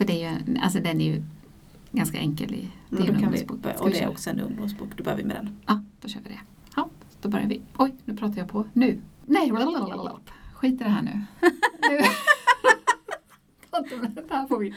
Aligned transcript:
För 0.00 0.06
det 0.06 0.24
är 0.24 0.30
ju, 0.30 0.58
alltså 0.58 0.80
den 0.80 1.00
är 1.00 1.04
ju 1.04 1.22
ganska 1.92 2.18
enkel 2.18 2.54
i, 2.54 2.68
det 2.88 2.96
är 2.96 3.00
Men 3.00 3.08
en 3.08 3.14
vi, 3.14 3.24
ungdomsbok. 3.24 3.60
Ska 3.60 3.72
och 3.84 3.88
vi 3.88 3.92
det 3.92 4.00
är 4.00 4.08
också 4.08 4.30
en 4.30 4.40
ungdomsbok, 4.40 4.88
då 4.96 5.04
börjar 5.04 5.18
vi 5.18 5.24
med 5.24 5.36
den. 5.36 5.56
Ja, 5.66 5.82
då 6.00 6.08
kör 6.08 6.20
vi 6.20 6.28
det. 6.28 6.40
Ja, 6.76 6.88
då 7.20 7.28
börjar 7.28 7.46
vi. 7.46 7.62
Oj, 7.76 7.94
nu 8.04 8.16
pratar 8.16 8.38
jag 8.38 8.48
på. 8.48 8.64
Nu. 8.72 9.00
Nej, 9.26 9.50
skit 10.54 10.80
i 10.80 10.84
det 10.84 10.90
här 10.90 11.02
nu. 11.02 11.24
nu. 11.90 11.98
det 14.28 14.34
här 14.34 14.46
får 14.46 14.58
vi. 14.58 14.74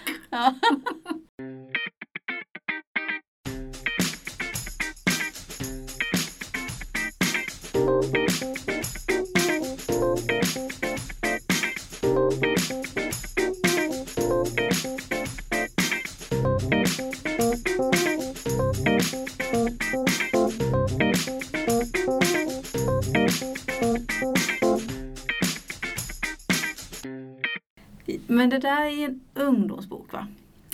Men 28.27 28.49
det 28.49 28.59
där 28.59 28.81
är 28.81 29.05
en 29.05 29.19
ungdomsbok 29.33 30.13
va? 30.13 30.27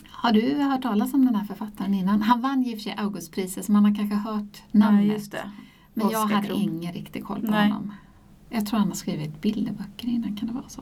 Har 0.10 0.32
du 0.32 0.56
hört 0.56 0.82
talas 0.82 1.14
om 1.14 1.26
den 1.26 1.36
här 1.36 1.46
författaren 1.46 1.94
innan? 1.94 2.22
Han 2.22 2.42
vann 2.42 2.64
ju 2.64 2.76
för 2.76 2.82
sig 2.84 2.96
Augustpriset 2.98 3.66
så 3.66 3.72
man 3.72 3.86
har 3.86 3.96
kanske 3.96 4.16
hört 4.16 4.62
namnet. 4.72 5.30
Ja, 5.34 5.40
men 5.94 6.10
jag 6.10 6.26
hade 6.28 6.48
Kron. 6.48 6.58
ingen 6.62 6.94
riktig 6.94 7.24
koll 7.24 7.42
på 7.42 7.52
Nej. 7.52 7.70
honom. 7.70 7.94
Jag 8.50 8.66
tror 8.66 8.80
han 8.80 8.88
har 8.88 8.96
skrivit 8.96 9.42
bilderböcker 9.42 10.08
innan, 10.08 10.36
kan 10.38 10.48
det 10.48 10.54
vara 10.54 10.70
så? 10.70 10.82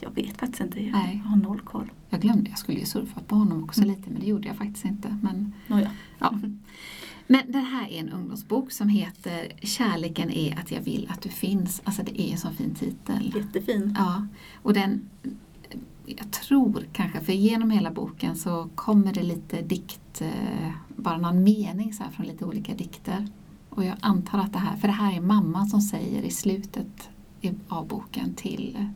Jag 0.00 0.10
vet 0.14 0.38
faktiskt 0.40 0.60
inte, 0.60 0.80
jag 0.84 0.92
Nej. 0.92 1.22
har 1.26 1.36
noll 1.36 1.60
koll. 1.60 1.90
Jag 2.10 2.20
glömde, 2.20 2.50
jag 2.50 2.58
skulle 2.58 2.78
ju 2.78 2.86
surfa 2.86 3.20
på 3.20 3.34
honom 3.34 3.64
också 3.64 3.82
Mm. 3.82 3.94
lite 3.96 4.10
men 4.10 4.20
det 4.20 4.26
gjorde 4.26 4.48
jag 4.48 4.56
faktiskt 4.56 4.84
inte. 4.84 5.18
Men, 5.22 5.52
Nåja. 5.66 5.90
ja. 6.18 6.38
men 7.26 7.52
det 7.52 7.58
här 7.58 7.88
är 7.88 8.00
en 8.00 8.08
ungdomsbok 8.08 8.72
som 8.72 8.88
heter 8.88 9.52
Kärleken 9.62 10.30
är 10.30 10.58
att 10.58 10.70
jag 10.70 10.80
vill 10.80 11.08
att 11.10 11.22
du 11.22 11.28
finns. 11.28 11.82
Alltså 11.84 12.02
det 12.02 12.20
är 12.20 12.32
en 12.32 12.38
så 12.38 12.50
fin 12.50 12.74
titel. 12.74 13.32
Jättefin. 13.36 13.94
Ja, 13.98 14.26
och 14.62 14.72
den, 14.72 15.08
jag 16.06 16.30
tror 16.30 16.86
kanske, 16.92 17.20
för 17.20 17.32
genom 17.32 17.70
hela 17.70 17.90
boken 17.90 18.36
så 18.36 18.68
kommer 18.74 19.12
det 19.12 19.22
lite 19.22 19.62
dikt, 19.62 20.20
eh, 20.20 20.70
bara 20.96 21.18
någon 21.18 21.42
mening 21.42 21.92
så 21.92 22.02
här 22.02 22.10
från 22.10 22.26
lite 22.26 22.44
olika 22.44 22.74
dikter. 22.74 23.26
Och 23.68 23.84
jag 23.84 23.96
antar 24.00 24.38
att 24.38 24.52
det 24.52 24.58
här, 24.58 24.76
för 24.76 24.88
det 24.88 24.94
här 24.94 25.16
är 25.16 25.20
mamman 25.20 25.66
som 25.66 25.80
säger 25.80 26.22
i 26.22 26.30
slutet 26.30 27.10
av 27.68 27.88
boken 27.88 28.34
till 28.34 28.76
eh, 28.78 28.86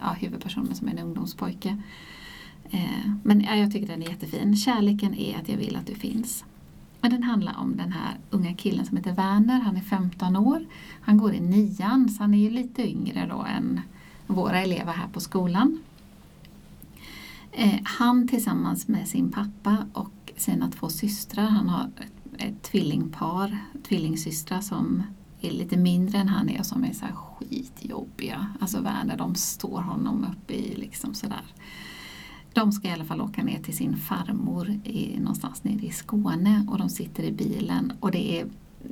ja, 0.00 0.12
huvudpersonen 0.12 0.74
som 0.74 0.88
är 0.88 0.92
en 0.92 0.98
ungdomspojke. 0.98 1.82
Eh, 2.70 3.10
men 3.22 3.40
ja, 3.40 3.54
jag 3.54 3.72
tycker 3.72 3.86
den 3.86 4.02
är 4.02 4.08
jättefin. 4.08 4.56
Kärleken 4.56 5.14
är 5.14 5.38
att 5.38 5.48
jag 5.48 5.56
vill 5.56 5.76
att 5.76 5.86
du 5.86 5.94
finns. 5.94 6.44
Men 7.00 7.10
den 7.10 7.22
handlar 7.22 7.58
om 7.58 7.76
den 7.76 7.92
här 7.92 8.16
unga 8.30 8.54
killen 8.54 8.86
som 8.86 8.96
heter 8.96 9.12
Werner. 9.12 9.60
Han 9.60 9.76
är 9.76 9.80
15 9.80 10.36
år. 10.36 10.66
Han 11.00 11.18
går 11.18 11.34
i 11.34 11.40
nian 11.40 12.08
så 12.08 12.22
han 12.22 12.34
är 12.34 12.38
ju 12.38 12.50
lite 12.50 12.90
yngre 12.90 13.26
då 13.30 13.46
än 13.56 13.80
våra 14.26 14.62
elever 14.62 14.92
här 14.92 15.08
på 15.12 15.20
skolan. 15.20 15.78
Eh, 17.58 17.80
han 17.84 18.28
tillsammans 18.28 18.88
med 18.88 19.08
sin 19.08 19.30
pappa 19.30 19.76
och 19.92 20.32
sina 20.36 20.70
två 20.70 20.88
systrar, 20.88 21.46
han 21.46 21.68
har 21.68 21.90
ett, 21.96 22.42
ett 22.42 22.62
tvillingpar, 22.62 23.58
tvillingsystrar 23.88 24.60
som 24.60 25.02
är 25.40 25.50
lite 25.50 25.76
mindre 25.76 26.18
än 26.18 26.28
han 26.28 26.48
är 26.48 26.58
och 26.58 26.66
som 26.66 26.84
är 26.84 26.92
så 26.92 27.04
här 27.04 27.12
skitjobbiga. 27.12 28.46
Alltså 28.60 28.80
Werner, 28.80 29.16
de 29.16 29.34
står 29.34 29.80
honom 29.80 30.26
uppe 30.30 30.54
i 30.54 30.76
liksom 30.76 31.14
sådär. 31.14 31.44
De 32.52 32.72
ska 32.72 32.88
i 32.88 32.92
alla 32.92 33.04
fall 33.04 33.20
åka 33.20 33.42
ner 33.42 33.62
till 33.62 33.76
sin 33.76 33.96
farmor 33.96 34.70
i, 34.84 35.18
någonstans 35.18 35.64
nere 35.64 35.86
i 35.86 35.90
Skåne 35.90 36.66
och 36.70 36.78
de 36.78 36.88
sitter 36.88 37.22
i 37.22 37.32
bilen 37.32 37.92
och 38.00 38.10
det 38.10 38.40
är 38.40 38.46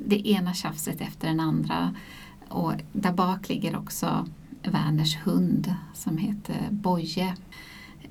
det 0.06 0.28
ena 0.28 0.54
tjafset 0.54 1.00
efter 1.00 1.28
den 1.28 1.40
andra. 1.40 1.94
Och 2.48 2.72
där 2.92 3.12
bak 3.12 3.48
ligger 3.48 3.76
också 3.76 4.28
Werners 4.62 5.16
hund 5.16 5.74
som 5.94 6.18
heter 6.18 6.68
Boje. 6.70 7.36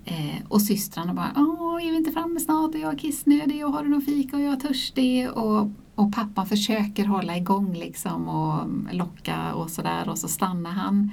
Eh, 0.06 0.42
och 0.48 0.62
systrarna 0.62 1.14
bara 1.14 1.34
Åh, 1.36 1.86
är 1.86 1.92
vi 1.92 1.98
inte 1.98 2.12
framme 2.12 2.40
snart 2.40 2.76
och 2.76 2.82
jag 2.82 2.94
är 2.94 2.98
kissnödig 2.98 3.66
och 3.66 3.74
har 3.74 3.84
du 3.84 3.90
någon 3.90 4.02
fika 4.02 4.38
och 4.38 4.44
jag 4.44 4.54
är 4.54 4.58
törstig. 4.58 5.32
Och, 5.32 5.70
och 5.96 6.14
pappan 6.14 6.46
försöker 6.46 7.06
hålla 7.06 7.38
igång 7.38 7.74
liksom 7.74 8.28
och 8.28 8.68
locka 8.92 9.54
och 9.54 9.70
sådär 9.70 10.10
och 10.10 10.18
så 10.18 10.28
stannar 10.28 10.72
han 10.72 11.12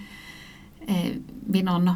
eh, 0.87 1.13
vid 1.47 1.65
någon 1.65 1.91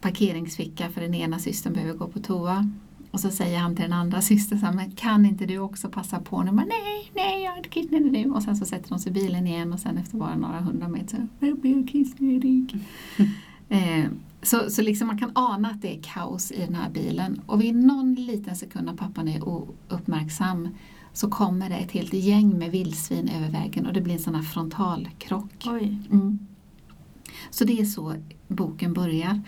parkeringsficka 0.00 0.90
för 0.90 1.00
den 1.00 1.14
ena 1.14 1.38
systern 1.38 1.72
behöver 1.72 1.94
gå 1.94 2.08
på 2.08 2.18
toa. 2.18 2.70
Och 3.10 3.20
så 3.20 3.30
säger 3.30 3.58
han 3.58 3.76
till 3.76 3.82
den 3.82 3.92
andra 3.92 4.20
systern 4.22 4.58
här, 4.58 4.72
men 4.72 4.90
kan 4.90 5.26
inte 5.26 5.46
du 5.46 5.58
också 5.58 5.88
passa 5.88 6.20
på 6.20 6.42
nu? 6.42 6.52
Men, 6.52 6.68
nej, 6.68 7.10
nej, 7.14 7.44
jag 7.44 7.52
är 7.52 7.56
inte 7.56 7.68
kissnödig 7.68 8.12
nu. 8.12 8.30
Och 8.30 8.42
sen 8.42 8.56
så 8.56 8.64
sätter 8.64 8.88
de 8.88 8.98
sig 8.98 9.10
i 9.10 9.14
bilen 9.14 9.46
igen 9.46 9.72
och 9.72 9.80
sen 9.80 9.98
efter 9.98 10.16
bara 10.16 10.36
några 10.36 10.60
hundra 10.60 10.88
meter 10.88 11.28
så 11.40 11.46
jag 11.46 11.58
blir 11.58 11.86
kissnödig 11.86 12.78
eh, 13.70 14.10
så, 14.42 14.70
så 14.70 14.82
liksom 14.82 15.06
man 15.06 15.18
kan 15.18 15.30
ana 15.34 15.70
att 15.70 15.82
det 15.82 15.96
är 15.98 16.02
kaos 16.02 16.52
i 16.52 16.60
den 16.60 16.74
här 16.74 16.90
bilen. 16.90 17.40
Och 17.46 17.60
vid 17.60 17.74
någon 17.74 18.14
liten 18.14 18.56
sekund 18.56 18.86
när 18.86 18.96
pappan 18.96 19.28
är 19.28 19.48
ouppmärksam 19.48 20.68
så 21.12 21.30
kommer 21.30 21.68
det 21.68 21.76
ett 21.76 21.92
helt 21.92 22.12
gäng 22.12 22.58
med 22.58 22.70
vildsvin 22.70 23.28
över 23.28 23.50
vägen 23.50 23.86
och 23.86 23.92
det 23.92 24.00
blir 24.00 24.14
en 24.14 24.20
sån 24.20 24.34
här 24.34 24.42
frontalkrock. 24.42 25.66
Mm. 25.66 26.38
Så 27.50 27.64
det 27.64 27.80
är 27.80 27.84
så 27.84 28.14
boken 28.48 28.92
börjar. 28.92 29.40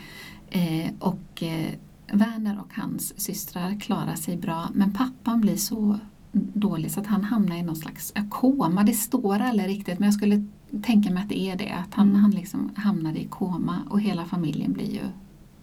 Eh, 0.50 0.90
och 0.98 1.42
eh, 1.42 1.70
Werner 2.12 2.60
och 2.60 2.74
hans 2.74 3.20
systrar 3.20 3.80
klarar 3.80 4.14
sig 4.14 4.36
bra 4.36 4.68
men 4.74 4.92
pappan 4.92 5.40
blir 5.40 5.56
så 5.56 5.98
dålig 6.32 6.90
så 6.90 7.00
att 7.00 7.06
han 7.06 7.24
hamnar 7.24 7.56
i 7.56 7.62
någon 7.62 7.76
slags 7.76 8.12
koma. 8.30 8.82
Det 8.82 8.92
står 8.92 9.38
aldrig 9.38 9.68
riktigt 9.68 9.98
men 9.98 10.06
jag 10.06 10.14
skulle 10.14 10.46
tänka 10.82 11.10
mig 11.10 11.22
att 11.22 11.28
det 11.28 11.40
är 11.40 11.56
det. 11.56 11.70
Att 11.70 11.94
han, 11.94 12.08
Mm. 12.08 12.20
han 12.20 12.30
liksom 12.30 12.70
hamnar 12.76 13.14
i 13.16 13.24
koma 13.24 13.78
och 13.88 14.00
hela 14.00 14.24
familjen 14.24 14.72
blir 14.72 14.90
ju 14.94 15.00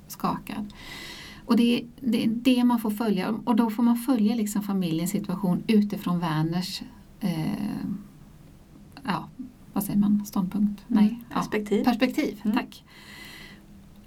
skakad. 0.07 0.73
Och 1.45 1.57
det 1.57 1.79
är 1.79 1.85
det, 1.99 2.25
det 2.27 2.63
man 2.63 2.79
får 2.79 2.91
följa 2.91 3.29
och 3.29 3.55
då 3.55 3.69
får 3.69 3.83
man 3.83 3.97
följa 3.97 4.35
liksom 4.35 4.61
familjens 4.61 5.11
situation 5.11 5.63
utifrån 5.67 6.19
Werners 6.19 6.81
eh, 7.19 7.53
ja, 9.05 9.29
vad 9.73 9.83
säger 9.83 9.99
man, 9.99 10.25
ståndpunkt? 10.25 10.83
Nej, 10.87 11.19
ja, 11.29 11.35
Perspektiv. 11.35 11.83
perspektiv. 11.83 12.41
Mm. 12.43 12.57
Tack. 12.57 12.83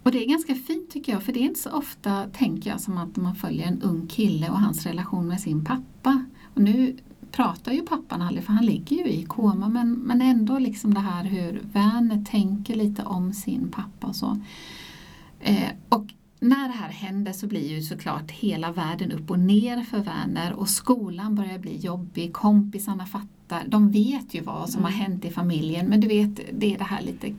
Och 0.02 0.12
det 0.12 0.24
är 0.24 0.28
ganska 0.28 0.54
fint 0.54 0.90
tycker 0.90 1.12
jag 1.12 1.22
för 1.22 1.32
det 1.32 1.38
är 1.40 1.44
inte 1.44 1.60
så 1.60 1.70
ofta, 1.70 2.26
tänker 2.32 2.70
jag, 2.70 2.80
som 2.80 2.98
att 2.98 3.16
man 3.16 3.34
följer 3.34 3.66
en 3.66 3.82
ung 3.82 4.06
kille 4.06 4.48
och 4.50 4.60
hans 4.60 4.86
relation 4.86 5.28
med 5.28 5.40
sin 5.40 5.64
pappa. 5.64 6.24
Och 6.54 6.62
nu 6.62 6.96
pratar 7.32 7.72
ju 7.72 7.82
pappan 7.82 8.22
aldrig 8.22 8.44
för 8.44 8.52
han 8.52 8.66
ligger 8.66 8.96
ju 8.96 9.04
i 9.04 9.24
koma 9.24 9.68
men, 9.68 9.92
men 9.92 10.22
ändå 10.22 10.58
liksom 10.58 10.94
det 10.94 11.00
här 11.00 11.24
hur 11.24 11.62
Werner 11.72 12.24
tänker 12.24 12.74
lite 12.74 13.02
om 13.02 13.32
sin 13.32 13.68
pappa 13.70 14.06
och 14.06 14.16
så. 14.16 14.40
Eh, 15.40 15.68
och 15.88 16.06
när 16.40 16.68
det 16.68 16.74
här 16.74 16.88
händer 16.88 17.32
så 17.32 17.46
blir 17.46 17.68
ju 17.68 17.82
såklart 17.82 18.30
hela 18.30 18.72
världen 18.72 19.12
upp 19.12 19.30
och 19.30 19.38
ner 19.38 19.82
för 19.82 19.98
Werner 19.98 20.52
och 20.52 20.68
skolan 20.68 21.34
börjar 21.34 21.58
bli 21.58 21.76
jobbig, 21.76 22.32
kompisarna 22.32 23.06
fattar, 23.06 23.62
de 23.66 23.90
vet 23.90 24.34
ju 24.34 24.40
vad 24.40 24.70
som 24.70 24.80
Mm. 24.80 24.92
har 24.92 25.00
hänt 25.00 25.24
i 25.24 25.30
familjen 25.30 25.86
men 25.86 26.00
du 26.00 26.08
vet 26.08 26.40
det 26.52 26.74
är 26.74 26.78
det 26.78 26.84
här 26.84 27.02
lite 27.02 27.34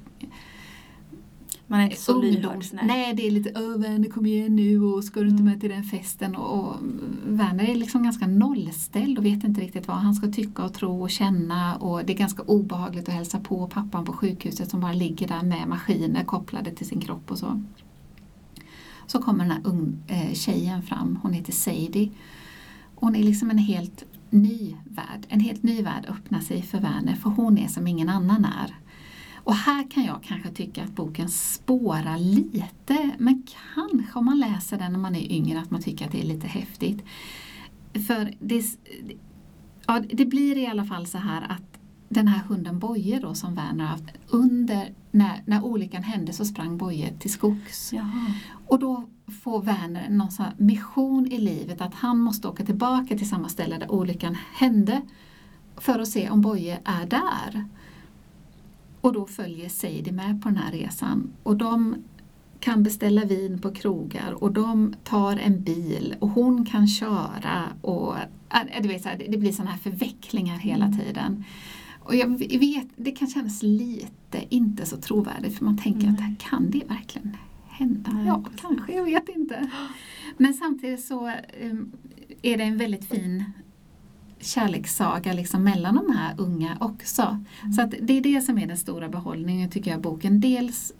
Man 1.73 1.81
är 1.81 1.85
inte 1.85 2.01
så 2.01 2.21
lyhörd. 2.21 2.65
Nej. 2.83 3.13
det 3.13 3.27
är 3.27 3.31
lite 3.31 3.51
Åh 3.55 3.77
Werner 3.77 4.09
kom 4.09 4.25
igen 4.25 4.55
nu 4.55 4.81
och 4.81 5.03
ska 5.03 5.19
du 5.19 5.27
inte 5.27 5.43
med 5.43 5.61
till 5.61 5.69
den 5.69 5.83
festen 5.83 6.35
och, 6.35 6.59
och 6.59 6.75
Werner 7.25 7.69
är 7.69 7.75
liksom 7.75 8.03
ganska 8.03 8.27
nollställd 8.27 9.17
och 9.17 9.25
vet 9.25 9.43
inte 9.43 9.61
riktigt 9.61 9.87
vad 9.87 9.97
han 9.97 10.15
ska 10.15 10.27
tycka 10.27 10.63
och 10.63 10.73
tro 10.73 11.01
och 11.01 11.09
känna 11.09 11.75
och 11.75 12.05
det 12.05 12.13
är 12.13 12.17
ganska 12.17 12.43
obehagligt 12.43 13.09
att 13.09 13.13
hälsa 13.13 13.39
på 13.39 13.67
pappan 13.67 14.05
på 14.05 14.13
sjukhuset 14.13 14.69
som 14.69 14.79
bara 14.79 14.93
ligger 14.93 15.27
där 15.27 15.43
med 15.43 15.67
maskiner 15.67 16.23
kopplade 16.23 16.71
till 16.71 16.87
sin 16.87 17.01
kropp 17.01 17.31
och 17.31 17.37
så. 17.37 17.63
Så 19.07 19.21
kommer 19.21 19.43
den 19.43 19.51
här 19.51 19.61
ung, 19.63 20.03
eh, 20.07 20.33
tjejen 20.33 20.83
fram, 20.83 21.19
hon 21.21 21.33
heter 21.33 21.51
Sadie. 21.51 22.11
Hon 22.95 23.15
är 23.15 23.23
liksom 23.23 23.49
en 23.49 23.57
helt 23.57 24.03
ny 24.29 24.75
värld, 24.85 25.25
en 25.29 25.39
helt 25.39 25.63
ny 25.63 25.81
värld 25.81 26.05
öppnar 26.09 26.39
sig 26.39 26.61
för 26.61 26.79
Werner 26.79 27.15
för 27.15 27.29
hon 27.29 27.57
är 27.57 27.67
som 27.67 27.87
ingen 27.87 28.09
annan 28.09 28.45
är. 28.45 28.75
Och 29.43 29.55
här 29.55 29.91
kan 29.91 30.03
jag 30.03 30.23
kanske 30.23 30.49
tycka 30.49 30.83
att 30.83 30.95
boken 30.95 31.29
spårar 31.29 32.17
lite, 32.17 33.09
men 33.17 33.43
kanske 33.73 34.19
om 34.19 34.25
man 34.25 34.39
läser 34.39 34.77
den 34.77 34.91
när 34.91 34.99
man 34.99 35.15
är 35.15 35.31
yngre 35.31 35.59
att 35.59 35.71
man 35.71 35.81
tycker 35.81 36.05
att 36.05 36.11
det 36.11 36.21
är 36.21 36.25
lite 36.25 36.47
häftigt. 36.47 37.03
För 38.07 38.33
det, 38.39 38.63
ja, 39.87 40.01
det 40.09 40.25
blir 40.25 40.57
i 40.57 40.67
alla 40.67 40.85
fall 40.85 41.05
så 41.05 41.17
här 41.17 41.41
att 41.49 41.79
den 42.09 42.27
här 42.27 42.43
hunden 42.47 42.79
Boje 42.79 43.19
då 43.19 43.33
som 43.33 43.55
Werner 43.55 43.85
haft, 43.85 44.03
under, 44.27 44.93
när, 45.11 45.43
när 45.45 45.63
olyckan 45.63 46.03
hände 46.03 46.33
så 46.33 46.45
sprang 46.45 46.77
Boje 46.77 47.13
till 47.19 47.31
skogs. 47.31 47.93
Jaha. 47.93 48.33
Och 48.67 48.79
då 48.79 49.03
får 49.43 49.61
Werner 49.61 50.09
någon 50.09 50.31
sån 50.31 50.45
mission 50.57 51.31
i 51.31 51.37
livet 51.37 51.81
att 51.81 51.93
han 51.93 52.19
måste 52.19 52.47
åka 52.47 52.65
tillbaka 52.65 53.17
till 53.17 53.29
samma 53.29 53.49
ställe 53.49 53.77
där 53.77 53.91
olyckan 53.91 54.37
hände 54.55 55.01
för 55.77 55.99
att 55.99 56.07
se 56.07 56.29
om 56.29 56.41
Boje 56.41 56.79
är 56.85 57.05
där. 57.05 57.65
Och 59.03 59.13
då 59.13 59.25
följer 59.25 59.69
Sadie 59.69 60.11
med 60.11 60.41
på 60.43 60.49
den 60.49 60.57
här 60.57 60.71
resan 60.71 61.31
och 61.43 61.57
de 61.57 61.95
kan 62.59 62.83
beställa 62.83 63.25
vin 63.25 63.59
på 63.61 63.71
krogar 63.71 64.43
och 64.43 64.51
de 64.51 64.93
tar 65.03 65.37
en 65.37 65.63
bil 65.63 66.15
och 66.19 66.29
hon 66.29 66.65
kan 66.65 66.87
köra 66.87 67.63
och 67.81 68.15
du 68.81 68.87
vet, 68.87 69.05
här, 69.05 69.25
det 69.29 69.37
blir 69.37 69.51
sådana 69.51 69.71
här 69.71 69.77
förvecklingar 69.77 70.57
hela 70.57 70.85
Mm. 70.85 70.99
tiden. 70.99 71.43
Och 71.99 72.15
jag 72.15 72.27
vet, 72.59 72.87
det 72.95 73.11
kan 73.11 73.27
kännas 73.27 73.63
lite 73.63 74.45
inte 74.49 74.85
så 74.85 74.97
trovärdigt 74.97 75.57
för 75.57 75.65
man 75.65 75.77
tänker 75.77 76.07
att 76.07 76.19
Nej. 76.19 76.35
kan 76.39 76.71
det 76.71 76.83
verkligen 76.89 77.37
hända? 77.69 78.11
Nej, 78.13 78.25
ja, 78.27 78.43
precis. 78.43 78.61
kanske, 78.61 78.93
jag 78.95 79.03
vet 79.05 79.29
inte. 79.29 79.69
Men 80.37 80.53
samtidigt 80.53 81.05
så 81.05 81.31
um, 81.61 81.91
är 82.41 82.57
det 82.57 82.63
en 82.63 82.77
väldigt 82.77 83.05
fin 83.05 83.43
kärlekssaga 84.43 85.33
liksom 85.33 85.63
mellan 85.63 85.95
de 85.95 86.17
här 86.17 86.33
unga 86.37 86.77
också. 86.79 87.43
Så 87.75 87.81
att 87.81 87.93
det 88.01 88.17
är 88.17 88.21
det 88.21 88.41
som 88.41 88.57
är 88.57 88.67
den 88.67 88.77
stora 88.77 89.09
behållningen 89.09 89.69
tycker 89.69 89.91
jag 89.91 89.99
i 89.99 90.01
boken. 90.01 90.39
Dels 90.39 90.93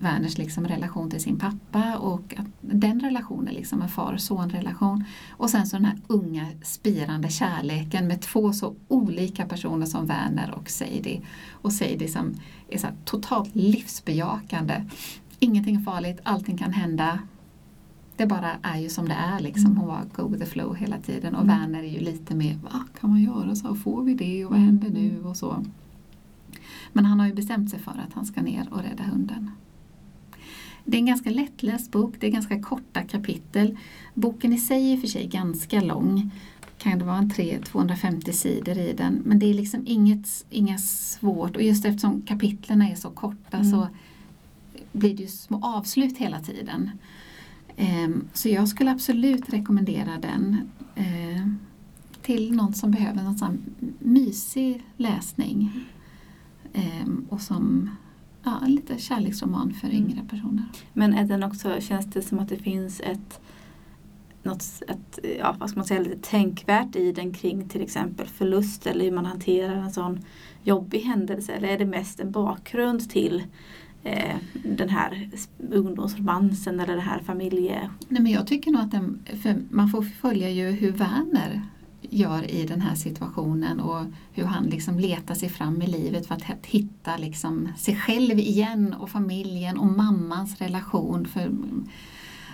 Werners 0.00 0.38
liksom 0.38 0.66
relation 0.66 1.10
till 1.10 1.20
sin 1.20 1.38
pappa 1.38 1.96
och 1.96 2.34
att 2.38 2.46
den 2.60 3.00
relationen 3.00 3.54
liksom 3.54 3.82
en 3.82 3.88
far 3.88 4.12
och 4.12 4.20
son-relation. 4.20 5.04
Och 5.30 5.50
sen 5.50 5.66
så 5.66 5.76
den 5.76 5.84
här 5.84 5.98
unga 6.06 6.46
spirande 6.62 7.28
kärleken 7.28 8.06
med 8.06 8.20
två 8.20 8.52
så 8.52 8.74
olika 8.88 9.46
personer 9.46 9.86
som 9.86 10.06
Werner 10.06 10.54
och 10.54 10.70
Sadie. 10.70 11.22
Och 11.50 11.72
Sadie 11.72 12.08
som 12.08 12.34
är 12.68 12.78
så 12.78 12.86
här 12.86 12.96
totalt 13.04 13.54
livsbejakande. 13.54 14.84
Ingenting 15.38 15.76
är 15.76 15.80
farligt, 15.80 16.20
allting 16.22 16.58
kan 16.58 16.72
hända. 16.72 17.18
Det 18.18 18.26
bara 18.26 18.50
är 18.62 18.78
ju 18.80 18.88
som 18.88 19.08
det 19.08 19.14
är 19.14 19.40
liksom. 19.40 19.76
Hon 19.76 19.86
var 19.88 20.02
go 20.16 20.28
with 20.28 20.44
the 20.44 20.50
flow 20.50 20.74
hela 20.76 20.98
tiden 20.98 21.34
och 21.34 21.42
Mm. 21.44 21.60
Werner 21.60 21.82
är 21.82 21.92
ju 21.92 22.00
lite 22.00 22.34
mer, 22.34 22.58
vad 22.62 23.00
kan 23.00 23.10
man 23.10 23.22
göra 23.22 23.54
så? 23.56 23.74
Får 23.74 24.02
vi 24.04 24.14
det 24.14 24.44
och 24.44 24.50
vad 24.50 24.58
Mm. 24.60 24.68
händer 24.80 24.90
nu 25.00 25.24
och 25.24 25.36
så. 25.36 25.64
Men 26.92 27.04
han 27.04 27.20
har 27.20 27.26
ju 27.26 27.34
bestämt 27.34 27.70
sig 27.70 27.78
för 27.78 27.90
att 27.90 28.12
han 28.14 28.26
ska 28.26 28.42
ner 28.42 28.68
och 28.70 28.82
rädda 28.82 29.02
hunden. 29.04 29.50
Det 30.84 30.96
är 30.96 30.98
en 30.98 31.06
ganska 31.06 31.30
lättläst 31.30 31.90
bok, 31.90 32.14
det 32.20 32.26
är 32.26 32.30
ganska 32.30 32.62
korta 32.62 33.02
kapitel. 33.02 33.78
Boken 34.14 34.52
i 34.52 34.58
sig 34.58 34.92
är 34.92 34.96
för 34.96 35.06
sig 35.06 35.26
ganska 35.26 35.80
lång. 35.80 36.30
Kan 36.78 36.98
det 36.98 37.04
vara 37.04 37.16
en 37.18 37.30
3, 37.30 37.58
250 37.64 38.32
sidor 38.32 38.78
i 38.78 38.92
den. 38.92 39.22
Men 39.24 39.38
det 39.38 39.46
är 39.46 39.54
liksom 39.54 39.82
inget, 39.86 40.44
inget 40.50 40.80
svårt 40.84 41.56
och 41.56 41.62
just 41.62 41.84
eftersom 41.84 42.22
kapitlen 42.22 42.82
är 42.82 42.94
så 42.94 43.10
korta 43.10 43.56
Mm. 43.56 43.70
så 43.70 43.88
blir 44.92 45.16
det 45.16 45.22
ju 45.22 45.28
små 45.28 45.60
avslut 45.64 46.18
hela 46.18 46.40
tiden. 46.40 46.90
Ehm, 47.80 48.24
Så 48.32 48.48
jag 48.48 48.68
skulle 48.68 48.90
absolut 48.90 49.50
rekommendera 49.52 50.10
den 50.22 50.70
eh, 50.94 51.46
till 52.22 52.52
någon 52.52 52.74
som 52.74 52.90
behöver 52.90 53.22
någon 53.22 53.38
sån 53.38 53.58
mysig 53.98 54.82
läsning. 54.96 55.70
Ehm, 56.72 57.26
Och 57.28 57.40
som 57.40 57.90
ja, 58.44 58.60
en 58.66 58.98
kärleksroman 58.98 59.74
för 59.74 59.88
Mm. 59.88 59.98
yngre 60.02 60.24
personer. 60.30 60.64
Men 60.92 61.14
är 61.14 61.24
den 61.24 61.42
också, 61.42 61.80
känns 61.80 62.06
det 62.06 62.22
som 62.22 62.38
att 62.38 62.48
det 62.48 62.56
finns 62.56 63.00
ett, 63.00 63.40
något, 64.42 64.64
ett, 64.88 65.18
ja, 65.38 65.56
vad 65.58 65.70
ska 65.70 65.78
man 65.78 65.86
säga, 65.86 66.00
lite 66.00 66.30
tänkvärt 66.30 66.96
i 66.96 67.12
den 67.12 67.32
kring 67.34 67.68
till 67.68 67.82
exempel 67.82 68.26
förlust 68.26 68.86
eller 68.86 69.04
hur 69.04 69.12
man 69.12 69.26
hanterar 69.26 69.74
en 69.74 69.92
sån 69.92 70.20
jobbig 70.64 71.00
händelse? 71.00 71.52
Eller 71.52 71.68
är 71.68 71.78
det 71.78 71.86
mest 71.86 72.20
en 72.20 72.30
bakgrund 72.32 73.10
till 73.10 73.42
eh, 74.08 74.36
den 74.64 74.88
här 74.88 75.28
ungdomsromansen 75.72 76.80
eller 76.80 76.94
det 76.94 77.02
här 77.02 77.20
familje... 77.20 77.90
Nej, 78.08 78.22
men 78.22 78.32
jag 78.32 78.46
tycker 78.46 78.70
nog 78.70 78.80
att 78.80 78.90
den, 78.90 79.22
för 79.42 79.62
man 79.70 79.88
får 79.88 80.02
följa 80.02 80.50
ju 80.50 80.70
hur 80.70 80.92
Werner 80.92 81.62
gör 82.00 82.50
i 82.50 82.66
den 82.66 82.80
här 82.80 82.94
situationen 82.94 83.80
och 83.80 84.04
hur 84.32 84.44
han 84.44 84.64
liksom 84.64 84.98
letar 84.98 85.34
sig 85.34 85.48
fram 85.48 85.82
i 85.82 85.86
livet 85.86 86.26
för 86.26 86.34
att 86.34 86.66
hitta 86.66 87.16
liksom 87.16 87.68
sig 87.76 87.96
själv 87.96 88.38
igen 88.38 88.94
och 88.98 89.10
familjen 89.10 89.78
och 89.78 89.86
mammans 89.86 90.60
relation. 90.60 91.26
För, 91.26 91.50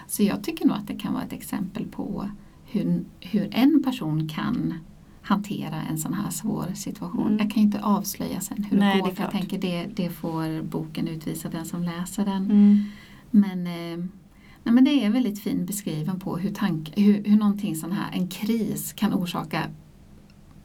så 0.06 0.22
jag 0.22 0.44
tycker 0.44 0.66
nog 0.66 0.76
att 0.76 0.88
det 0.88 0.96
kan 0.96 1.12
vara 1.12 1.24
ett 1.24 1.32
exempel 1.32 1.86
på 1.86 2.30
hur, 2.64 3.04
hur 3.20 3.48
en 3.52 3.82
person 3.82 4.28
kan 4.28 4.74
hantera 5.24 5.82
en 5.82 5.98
sån 5.98 6.14
här 6.14 6.30
svår 6.30 6.66
situation. 6.74 7.26
Mm. 7.26 7.38
Jag 7.38 7.50
kan 7.50 7.62
ju 7.62 7.66
inte 7.66 7.82
avslöja 7.82 8.40
sen 8.40 8.64
hur 8.70 8.78
Nej, 8.78 8.94
det 8.96 9.00
går 9.00 9.08
det 9.08 9.14
för 9.14 9.22
jag 9.22 9.32
tänker 9.32 9.58
det, 9.58 9.86
det 9.96 10.10
får 10.10 10.62
boken 10.62 11.08
utvisa 11.08 11.48
den 11.48 11.64
som 11.64 11.82
läser 11.82 12.24
den. 12.24 12.44
Mm. 12.44 12.84
Men, 13.30 13.66
eh, 13.66 14.04
nej, 14.62 14.74
men 14.74 14.84
det 14.84 15.04
är 15.04 15.10
väldigt 15.10 15.42
fin 15.42 15.66
beskriven 15.66 16.20
på 16.20 16.36
hur, 16.36 16.50
tank, 16.50 16.92
hur, 16.96 17.24
hur 17.24 17.36
någonting 17.36 17.76
sån 17.76 17.92
här, 17.92 18.12
en 18.12 18.28
kris 18.28 18.92
kan 18.92 19.14
orsaka 19.14 19.62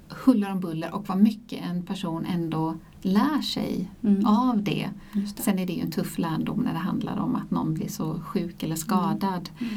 huller 0.09 0.51
om 0.51 0.59
buller 0.59 0.93
och 0.95 1.07
vad 1.07 1.17
mycket 1.17 1.63
en 1.69 1.83
person 1.83 2.25
ändå 2.25 2.75
lär 3.01 3.41
sig 3.41 3.91
Mm. 4.03 4.25
av 4.25 4.63
det. 4.63 4.89
Det. 5.13 5.43
Sen 5.43 5.59
är 5.59 5.65
det 5.65 5.73
ju 5.73 5.81
en 5.81 5.91
tuff 5.91 6.17
lärdom 6.17 6.59
när 6.59 6.73
det 6.73 6.79
handlar 6.79 7.17
om 7.17 7.35
att 7.35 7.51
någon 7.51 7.73
blir 7.73 7.87
så 7.87 8.19
sjuk 8.19 8.63
eller 8.63 8.75
skadad. 8.75 9.49
Mm. 9.59 9.73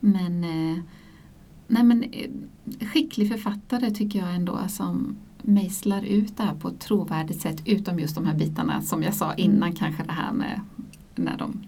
Men, 0.00 0.44
eh, 0.44 0.82
nej, 1.70 1.82
men 1.82 2.02
eh, 2.02 2.30
skicklig 2.86 3.28
författare 3.28 3.90
tycker 3.90 4.18
jag 4.18 4.34
ändå 4.34 4.58
som 4.68 5.16
mejslar 5.42 6.02
ut 6.02 6.36
det 6.36 6.42
här 6.42 6.54
på 6.54 6.68
ett 6.68 6.80
trovärdigt 6.80 7.40
sätt 7.40 7.62
utom 7.66 7.98
just 7.98 8.14
de 8.14 8.26
här 8.26 8.34
bitarna 8.34 8.82
som 8.82 9.02
jag 9.02 9.14
sa 9.14 9.34
innan 9.34 9.72
kanske 9.72 10.02
det 10.02 10.12
här 10.12 10.32
med 10.32 10.60
när 11.14 11.36
de 11.38 11.62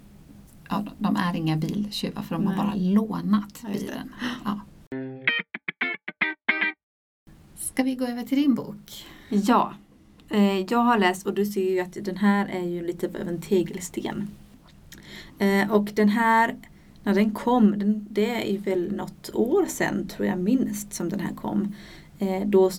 Ja, 0.69 0.85
de- 0.99 1.17
är 1.17 1.35
inga 1.37 1.57
biltjuvar 1.57 2.23
för 2.23 2.35
de 2.35 2.47
har 2.47 2.55
Nej. 2.55 2.65
bara 2.65 2.75
lånat 2.75 3.63
bilen. 3.73 4.13
Ja. 4.45 4.61
Ska 7.55 7.83
vi 7.83 7.95
gå 7.95 8.07
över 8.07 8.23
till 8.23 8.39
din 8.39 8.55
bok? 8.55 9.05
Ja, 9.29 9.75
eh, 10.29 10.59
jag 10.61 10.79
har 10.79 10.99
läst 10.99 11.27
och 11.27 11.35
du 11.35 11.47
ser 11.47 11.71
ju 11.71 11.81
att 11.81 11.97
den 12.05 12.17
här 12.17 12.47
är 12.47 12.69
ju 12.69 12.87
lite 12.87 13.07
av 13.07 13.29
en 13.29 13.41
tegelsten. 13.41 14.29
Eh, 15.39 15.71
och 15.73 15.85
den 15.95 16.09
här, 16.09 16.57
när 17.03 17.15
den 17.15 17.31
kom, 17.31 17.79
den, 17.79 18.07
det 18.11 18.43
är 18.43 18.53
ju 18.53 18.59
väl 18.59 18.93
något 18.97 19.31
år 19.35 19.67
sedan 19.67 20.09
tror 20.09 20.27
jag 20.27 20.39
minst 20.39 20.93
som 20.93 21.09
den 21.09 21.21
här 21.21 21.35
kom. 21.35 21.75
Eh, 22.19 22.47
då 22.47 22.71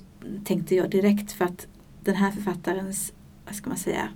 tänkte 0.43 0.75
jag 0.75 0.89
direkt 0.89 1.31
för 1.31 1.45
att 1.45 1.67
den 2.03 2.15
här 2.15 2.31
författarens, 2.31 3.13
vad 3.45 3.55
ska 3.55 3.69
man 3.69 3.77
säga, 3.77 4.09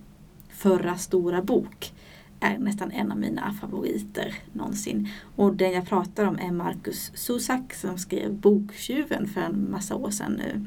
förra 0.50 0.98
stora 0.98 1.42
bok 1.42 1.94
är 2.40 2.58
nästan 2.58 2.92
en 2.92 3.12
av 3.12 3.18
mina 3.18 3.54
favoriter 3.62 4.36
någonsin. 4.54 5.10
Och 5.36 5.56
den 5.56 5.72
jag 5.72 5.88
pratar 5.88 6.26
om 6.26 6.40
är 6.40 6.52
Marcus 6.52 7.12
Zusak 7.16 7.74
som 7.74 7.98
skrev 7.98 8.34
Boktjuven 8.34 9.28
för 9.28 9.42
en 9.42 9.72
massa 9.72 9.96
år 9.96 10.10
sedan 10.10 10.32
nu. 10.32 10.66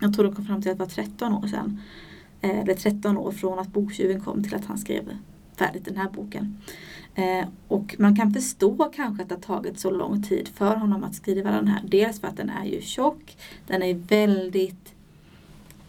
Jag 0.00 0.14
tror 0.14 0.24
de 0.24 0.34
kom 0.34 0.44
fram 0.44 0.62
till 0.62 0.70
att 0.70 0.78
det 0.78 0.84
var 0.84 0.90
13 0.90 1.32
år 1.32 1.46
sedan. 1.46 1.80
Eh, 2.40 2.58
Eller 2.58 2.74
13 2.74 3.16
år 3.16 3.32
från 3.32 3.58
att 3.58 3.72
Boktjuven 3.72 4.20
kom 4.20 4.42
till 4.42 4.54
att 4.54 4.64
han 4.64 4.78
skrev 4.78 5.16
färdigt 5.56 5.84
den 5.84 5.96
här 5.96 6.10
boken. 6.10 6.56
Eh, 7.14 7.46
och 7.68 7.96
man 7.98 8.16
kan 8.16 8.32
förstå 8.32 8.90
kanske 8.94 9.22
att 9.22 9.28
det 9.28 9.34
har 9.34 9.42
tagit 9.42 9.78
så 9.80 9.90
lång 9.90 10.22
tid 10.22 10.48
för 10.48 10.76
honom 10.76 11.04
att 11.04 11.14
skriva 11.14 11.50
den 11.50 11.68
här. 11.68 11.80
Dels 11.84 12.20
för 12.20 12.28
att 12.28 12.36
den 12.36 12.50
är 12.50 12.64
ju 12.64 12.80
tjock, 12.80 13.36
den 13.66 13.82
är 13.82 13.94
väldigt 13.94 14.94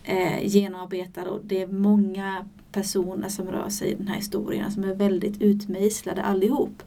eh, 0.03 0.45
genomarbetad 0.47 1.29
och 1.29 1.39
det 1.43 1.61
är 1.61 1.67
många 1.67 2.45
personer 2.71 3.29
som 3.29 3.47
rör 3.47 3.69
sig 3.69 3.91
i 3.91 3.95
den 3.95 4.07
här 4.07 4.15
historien 4.15 4.71
som 4.71 4.83
är 4.83 4.95
väldigt 4.95 5.41
utmejslade 5.41 6.23
allihop. 6.23 6.83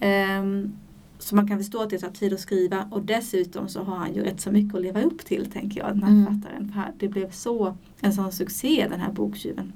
Ehm, 0.00 0.72
så 1.18 1.36
man 1.36 1.48
kan 1.48 1.58
förstå 1.58 1.82
att 1.82 1.90
det 1.90 1.98
tar 1.98 2.10
tid 2.10 2.32
att 2.32 2.40
skriva 2.40 2.88
och 2.90 3.02
dessutom 3.02 3.68
så 3.68 3.82
har 3.82 3.96
han 3.96 4.14
ju 4.14 4.22
rätt 4.22 4.40
så 4.40 4.50
mycket 4.52 4.74
att 4.74 4.82
leva 4.82 5.02
upp 5.02 5.24
till 5.24 5.46
tänker 5.52 5.80
jag, 5.80 5.88
den 5.88 6.02
här 6.02 6.10
Mm. 6.10 6.26
författaren. 6.26 6.72
För 6.72 6.92
det 6.98 7.08
blev 7.08 7.30
så, 7.30 7.76
en 8.00 8.12
sån 8.12 8.32
succé 8.32 8.86
den 8.90 9.00
här 9.00 9.12
boktjuven. 9.12 9.72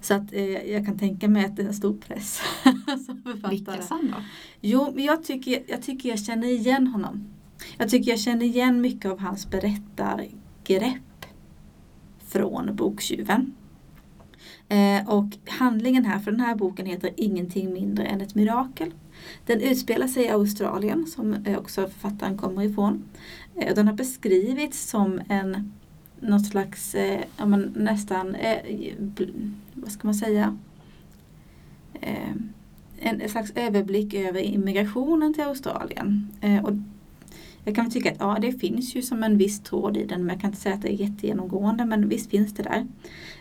Så 0.00 0.14
att 0.14 0.32
eh, 0.32 0.72
jag 0.72 0.86
kan 0.86 0.98
tänka 0.98 1.28
mig 1.28 1.44
att 1.44 1.56
det 1.56 1.62
är 1.62 1.66
en 1.66 1.74
stor 1.74 1.96
press 1.96 2.40
som 3.06 3.22
författare. 3.22 3.50
Vilka 3.50 3.82
sann 3.82 4.14
då? 4.16 4.22
Jo, 4.60 4.92
men 4.94 5.04
jag 5.04 5.24
tycker, 5.24 5.62
jag 5.66 5.82
tycker 5.82 6.08
jag 6.08 6.18
känner 6.18 6.48
igen 6.48 6.86
honom. 6.86 7.24
Jag 7.78 7.90
tycker 7.90 8.10
jag 8.10 8.20
känner 8.20 8.46
igen 8.46 8.80
mycket 8.80 9.10
av 9.10 9.20
hans 9.20 9.50
berättargrepp 9.50 11.26
från 12.18 12.76
Boktjuven. 12.76 13.54
Eh, 14.68 15.08
och 15.08 15.26
handlingen 15.46 16.04
här, 16.04 16.18
för 16.18 16.30
den 16.30 16.40
här 16.40 16.54
boken 16.54 16.86
heter 16.86 17.10
Ingenting 17.16 17.72
mindre 17.72 18.04
än 18.04 18.20
ett 18.20 18.34
mirakel. 18.34 18.94
Den 19.46 19.60
utspelar 19.60 20.06
sig 20.06 20.24
i 20.24 20.28
Australien 20.28 21.06
som 21.06 21.44
också 21.58 21.88
författaren 21.88 22.38
kommer 22.38 22.62
ifrån. 22.62 23.04
Eh, 23.54 23.74
den 23.74 23.86
har 23.86 23.94
beskrivits 23.94 24.90
som 24.90 25.20
en 25.28 25.72
något 26.20 26.46
slags, 26.46 26.94
eh, 26.94 27.20
ja, 27.36 27.46
men 27.46 27.72
nästan, 27.76 28.34
eh, 28.34 28.58
vad 29.74 29.92
ska 29.92 30.08
man 30.08 30.14
säga, 30.14 30.58
eh, 32.00 32.32
en 32.98 33.28
slags 33.28 33.52
överblick 33.54 34.14
över 34.14 34.40
immigrationen 34.40 35.34
till 35.34 35.44
Australien. 35.44 36.28
Eh, 36.40 36.64
och 36.64 36.72
jag 37.64 37.74
kan 37.74 37.84
väl 37.84 37.92
tycka 37.92 38.10
att 38.10 38.16
ja, 38.20 38.38
det 38.40 38.52
finns 38.52 38.94
ju 38.94 39.02
som 39.02 39.22
en 39.22 39.38
viss 39.38 39.60
tråd 39.60 39.96
i 39.96 40.04
den 40.04 40.20
men 40.20 40.28
jag 40.28 40.40
kan 40.40 40.50
inte 40.50 40.62
säga 40.62 40.74
att 40.74 40.82
det 40.82 40.88
är 40.88 41.06
jättegenomgående 41.06 41.84
men 41.84 42.08
visst 42.08 42.30
finns 42.30 42.54
det 42.54 42.62
där. 42.62 42.86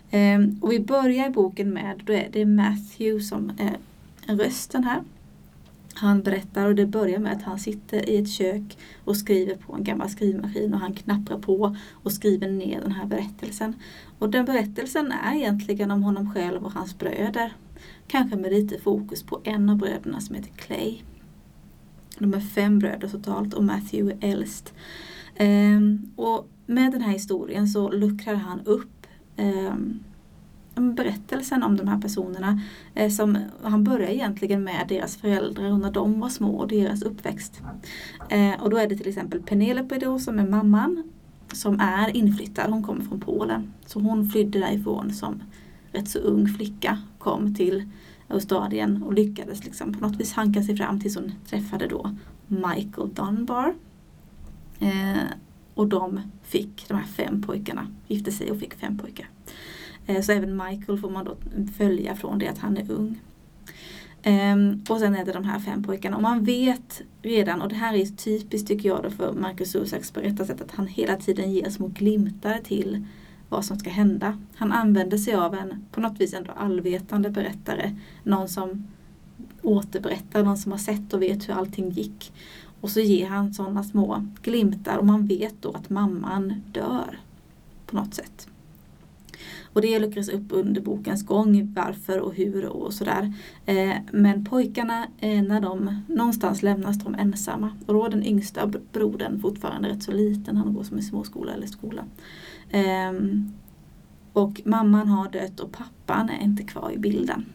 Eh, 0.10 0.48
och 0.62 0.72
vi 0.72 0.79
börjar 0.79 1.27
i 1.27 1.29
boken 1.29 1.70
med, 1.70 2.01
då 2.05 2.13
är 2.13 2.29
det 2.32 2.41
är 2.41 2.46
Matthew 2.46 3.24
som 3.24 3.51
är 3.58 3.77
rösten 4.36 4.84
här. 4.84 5.01
Han 5.97 6.21
berättar 6.21 6.67
och 6.67 6.75
det 6.75 6.85
börjar 6.85 7.19
med 7.19 7.33
att 7.33 7.43
han 7.43 7.59
sitter 7.59 8.09
i 8.09 8.17
ett 8.17 8.29
kök 8.29 8.77
och 9.03 9.17
skriver 9.17 9.55
på 9.55 9.73
en 9.73 9.83
gammal 9.83 10.09
skrivmaskin 10.09 10.73
och 10.73 10.79
han 10.79 10.93
knapprar 10.93 11.39
på 11.39 11.75
och 11.91 12.11
skriver 12.11 12.47
ner 12.47 12.81
den 12.81 12.91
här 12.91 13.05
berättelsen. 13.05 13.73
Och 14.19 14.29
den 14.29 14.45
berättelsen 14.45 15.11
är 15.11 15.35
egentligen 15.35 15.91
om 15.91 16.03
honom 16.03 16.33
själv 16.33 16.65
och 16.65 16.71
hans 16.71 16.97
bröder. 16.97 17.53
Kanske 18.07 18.37
med 18.37 18.51
lite 18.53 18.79
fokus 18.79 19.23
på 19.23 19.41
en 19.43 19.69
av 19.69 19.77
bröderna 19.77 20.21
som 20.21 20.35
heter 20.35 20.51
Clay. 20.51 21.01
De 22.19 22.33
är 22.33 22.39
fem 22.39 22.79
bröder 22.79 23.07
totalt 23.07 23.53
och 23.53 23.63
Matthew 23.63 24.27
är 24.27 24.31
äldst. 24.31 24.73
Ehm, 25.35 26.11
och 26.15 26.49
med 26.65 26.91
den 26.91 27.01
här 27.01 27.11
historien 27.11 27.67
så 27.67 27.91
luckrar 27.91 28.35
han 28.35 28.61
upp 28.65 29.07
ehm, 29.35 29.99
berättelsen 30.75 31.63
om 31.63 31.77
de 31.77 31.88
här 31.88 32.01
personerna. 32.01 32.62
Eh, 32.94 33.10
som, 33.10 33.38
han 33.63 33.84
börjar 33.84 34.10
egentligen 34.10 34.63
med 34.63 34.86
deras 34.89 35.17
föräldrar 35.17 35.77
när 35.77 35.91
de 35.91 36.20
var 36.20 36.29
små 36.29 36.55
och 36.55 36.67
deras 36.67 37.01
uppväxt. 37.01 37.62
Eh, 38.29 38.63
och 38.63 38.70
då 38.70 38.77
är 38.77 38.88
det 38.88 38.98
till 38.98 39.08
exempel 39.08 39.41
Penelope 39.41 40.00
då 40.00 40.20
som 40.20 40.39
är 40.39 40.48
mamman 40.48 41.03
som 41.53 41.79
är 41.79 42.17
inflyttad. 42.17 42.70
Hon 42.70 42.84
kommer 42.84 43.03
från 43.03 43.20
Polen. 43.20 43.74
Så 43.86 44.00
hon 44.00 44.29
flydde 44.29 44.60
därifrån 44.60 45.13
som 45.13 45.44
rätt 45.91 46.10
så 46.10 46.20
ung 46.20 46.48
flicka. 46.48 46.98
Kom 47.17 47.55
till 47.55 47.89
Australien 48.27 49.03
och 49.03 49.13
lyckades 49.13 49.65
liksom 49.65 49.94
på 49.94 50.08
något 50.08 50.20
vis 50.20 50.34
hanka 50.34 50.63
sig 50.63 50.77
fram 50.77 51.00
tills 51.00 51.15
hon 51.15 51.32
träffade 51.46 51.88
då 51.88 52.15
Michael 52.48 53.13
Dunbar. 53.13 53.75
Eh, 54.79 55.24
och 55.74 55.88
de 55.88 56.22
fick, 56.44 56.86
de 56.88 56.94
här 56.94 57.05
fem 57.05 57.41
pojkarna, 57.41 57.88
gifte 58.08 58.32
sig 58.32 58.51
och 58.51 58.60
fick 58.60 58.74
fem 58.74 58.98
pojkar. 58.98 59.29
Eh, 60.05 60.21
så 60.21 60.31
även 60.31 60.57
Michael 60.57 61.00
får 61.00 61.09
man 61.09 61.25
då 61.25 61.35
följa 61.77 62.15
från 62.15 62.39
det 62.39 62.47
att 62.47 62.57
han 62.57 62.77
är 62.77 62.91
ung. 62.91 63.19
Ehm, 64.24 64.83
och 64.89 65.00
sen 65.00 65.15
är 65.15 65.25
det 65.25 65.31
de 65.31 65.43
här 65.43 65.59
fem 65.59 65.83
pojkarna. 65.83 66.15
Och 66.15 66.24
man 66.24 66.43
vet 66.43 67.01
redan, 67.21 67.62
och 67.62 67.69
det 67.69 67.75
här 67.75 67.93
är 67.93 68.05
typiskt 68.05 68.67
tycker 68.67 68.89
jag 68.89 69.03
då 69.03 69.09
för 69.09 69.33
Marcus 69.33 69.71
Zusaks 69.71 70.13
berättarsätt, 70.13 70.62
att 70.62 70.71
han 70.71 70.88
hela 70.88 71.15
tiden 71.15 71.51
ger 71.51 71.69
små 71.69 71.88
glimtar 71.88 72.59
till 72.59 73.05
vad 73.50 73.65
som 73.65 73.79
ska 73.79 73.89
hända. 73.89 74.38
Han 74.55 74.71
använder 74.71 75.17
sig 75.17 75.33
av 75.33 75.55
en 75.55 75.85
på 75.91 76.01
något 76.01 76.21
vis 76.21 76.33
ändå 76.33 76.51
allvetande 76.51 77.29
berättare. 77.29 77.95
Någon 78.24 78.50
som 78.50 78.88
återberättar, 79.62 80.43
någon 80.43 80.57
som 80.57 80.71
har 80.71 80.79
sett 80.79 81.13
och 81.13 81.21
vet 81.21 81.50
hur 81.50 81.53
allting 81.53 81.89
gick. 81.89 82.33
Och 82.81 82.89
så 82.89 83.00
ger 83.00 83.27
han 83.27 83.53
sådana 83.53 83.83
små 83.83 84.27
glimtar 84.41 84.97
och 84.97 85.05
man 85.05 85.27
vet 85.27 85.62
då 85.62 85.71
att 85.71 85.89
mamman 85.89 86.62
dör 86.71 87.19
på 87.85 87.95
något 87.95 88.13
sätt. 88.13 88.47
Och 89.75 89.82
det 89.82 90.00
luckras 90.00 90.29
upp 90.29 90.44
under 90.50 90.82
bokens 90.82 91.25
gång, 91.25 91.74
varför 91.74 92.20
och 92.20 92.34
hur 92.34 92.65
och 92.65 92.94
sådär. 92.94 93.34
Eh, 93.65 93.96
men 94.12 94.46
pojkarna, 94.46 95.08
eh, 95.20 95.41
när 95.41 95.62
de 95.62 96.01
någonstans 96.08 96.63
lämnas 96.63 96.98
de 96.98 97.15
ensamma. 97.15 97.70
Och 97.86 97.94
då 97.94 98.05
är 98.05 98.10
den 98.10 98.24
yngsta 98.24 98.72
brodern 98.94 99.39
fortfarande 99.39 99.89
rätt 99.89 100.03
så 100.03 100.12
liten, 100.12 100.58
han 100.58 100.74
går 100.74 100.84
som 100.84 100.98
i 100.98 101.01
småskola 101.01 101.53
eller 101.53 101.67
skola. 101.67 102.03
Ehm, 102.72 103.51
och 104.34 104.62
mamman 104.65 105.08
har 105.08 105.29
dött 105.29 105.60
och 105.60 105.72
pappan 105.72 106.29
är 106.29 106.44
inte 106.44 106.63
kvar 106.63 106.91
i 106.91 106.98
bilden. 106.98 107.46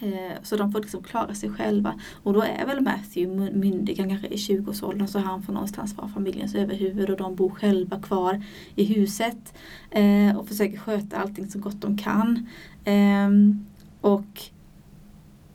Eh, 0.00 0.42
så 0.42 0.56
de 0.56 0.72
får 0.72 0.80
liksom 0.80 1.02
klara 1.02 1.34
sig 1.34 1.50
själva. 1.50 2.00
Och 2.22 2.32
då 2.32 2.42
är 2.42 2.66
väl 2.66 2.80
Matthew 2.80 3.58
myndig, 3.58 3.98
han 3.98 4.08
kanske 4.08 4.26
är 4.26 4.32
i 4.32 4.36
20-årsåldern 4.36 5.08
så 5.08 5.18
han 5.18 5.42
får 5.42 5.52
någonstans 5.52 5.96
vara 5.96 6.08
familjens 6.08 6.54
överhuvud 6.54 7.10
och 7.10 7.16
de 7.16 7.34
bor 7.34 7.50
själva 7.50 8.00
kvar 8.00 8.44
i 8.74 8.84
huset 8.84 9.54
eh, 9.90 10.36
och 10.36 10.48
försöker 10.48 10.78
sköta 10.78 11.16
allting 11.16 11.50
så 11.50 11.58
gott 11.58 11.80
de 11.80 11.98
kan. 11.98 12.46
Ehm, 12.84 13.66
och 14.00 14.42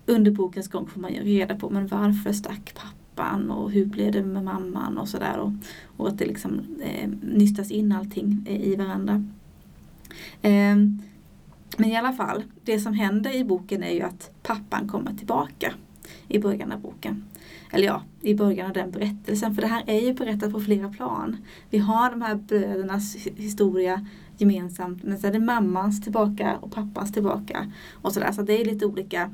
under 0.06 0.32
bokens 0.32 0.68
gång 0.68 0.88
får 0.88 1.00
man 1.02 1.14
ju 1.14 1.24
reda 1.24 1.56
på 1.56 1.70
men 1.70 1.88
varför 1.88 2.34
stack 2.34 2.76
pappan 2.76 3.52
och 3.52 3.72
hur 3.72 3.86
blev 3.86 4.12
det 4.12 4.24
med 4.24 4.44
mamman 4.44 4.98
och 4.98 5.10
sådär. 5.10 5.38
Och, 5.38 5.52
och 5.98 6.08
att 6.08 6.18
det 6.18 6.26
liksom 6.26 6.62
eh, 6.82 7.10
nystas 7.22 7.72
in 7.72 7.92
allting 7.92 8.46
eh, 8.50 8.62
i 8.62 8.76
varandra. 8.76 9.26
Ehm, 10.42 11.02
men 11.78 11.90
i 11.90 11.98
alla 11.98 12.14
fall, 12.14 12.44
det 12.64 12.80
som 12.80 12.94
händer 12.94 13.36
i 13.36 13.44
boken 13.44 13.84
är 13.84 13.92
ju 13.92 14.02
att 14.02 14.32
pappan 14.44 14.88
kommer 14.88 15.14
tillbaka 15.14 15.74
i 16.28 16.40
början 16.40 16.72
av 16.72 16.80
boken. 16.80 17.24
Eller 17.72 17.86
ja, 17.86 18.04
i 18.22 18.36
början 18.36 18.68
av 18.68 18.74
den 18.74 18.92
berättelsen. 18.92 19.56
För 19.56 19.62
det 19.62 19.68
här 19.68 19.84
är 19.88 20.00
ju 20.00 20.14
berättat 20.14 20.52
på 20.52 20.60
flera 20.60 20.90
plan. 20.90 21.38
Vi 21.70 21.78
har 21.78 22.10
de 22.10 22.22
här 22.22 22.36
brödernas 22.36 23.16
historia 23.36 24.08
gemensamt. 24.38 25.04
Men 25.04 25.20
så 25.20 25.28
är 25.28 25.32
det 25.32 25.40
mammans 25.40 26.02
tillbaka 26.02 26.58
och 26.62 26.72
pappans 26.72 27.12
tillbaka. 27.12 27.72
Och 27.92 28.14
sådär. 28.14 28.32
Så 28.32 28.42
det 28.42 28.62
är 28.62 28.66
lite 28.66 28.86
olika, 28.86 29.32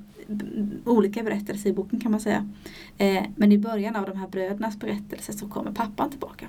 olika 0.86 1.24
berättelser 1.24 1.70
i 1.70 1.74
boken 1.74 2.00
kan 2.00 2.12
man 2.12 2.20
säga. 2.20 2.50
Eh, 2.98 3.24
men 3.36 3.52
i 3.52 3.58
början 3.58 3.96
av 3.96 4.06
de 4.06 4.18
här 4.18 4.28
brödernas 4.28 4.80
berättelse 4.80 5.34
så 5.34 5.48
kommer 5.48 5.72
pappan 5.72 6.10
tillbaka. 6.10 6.48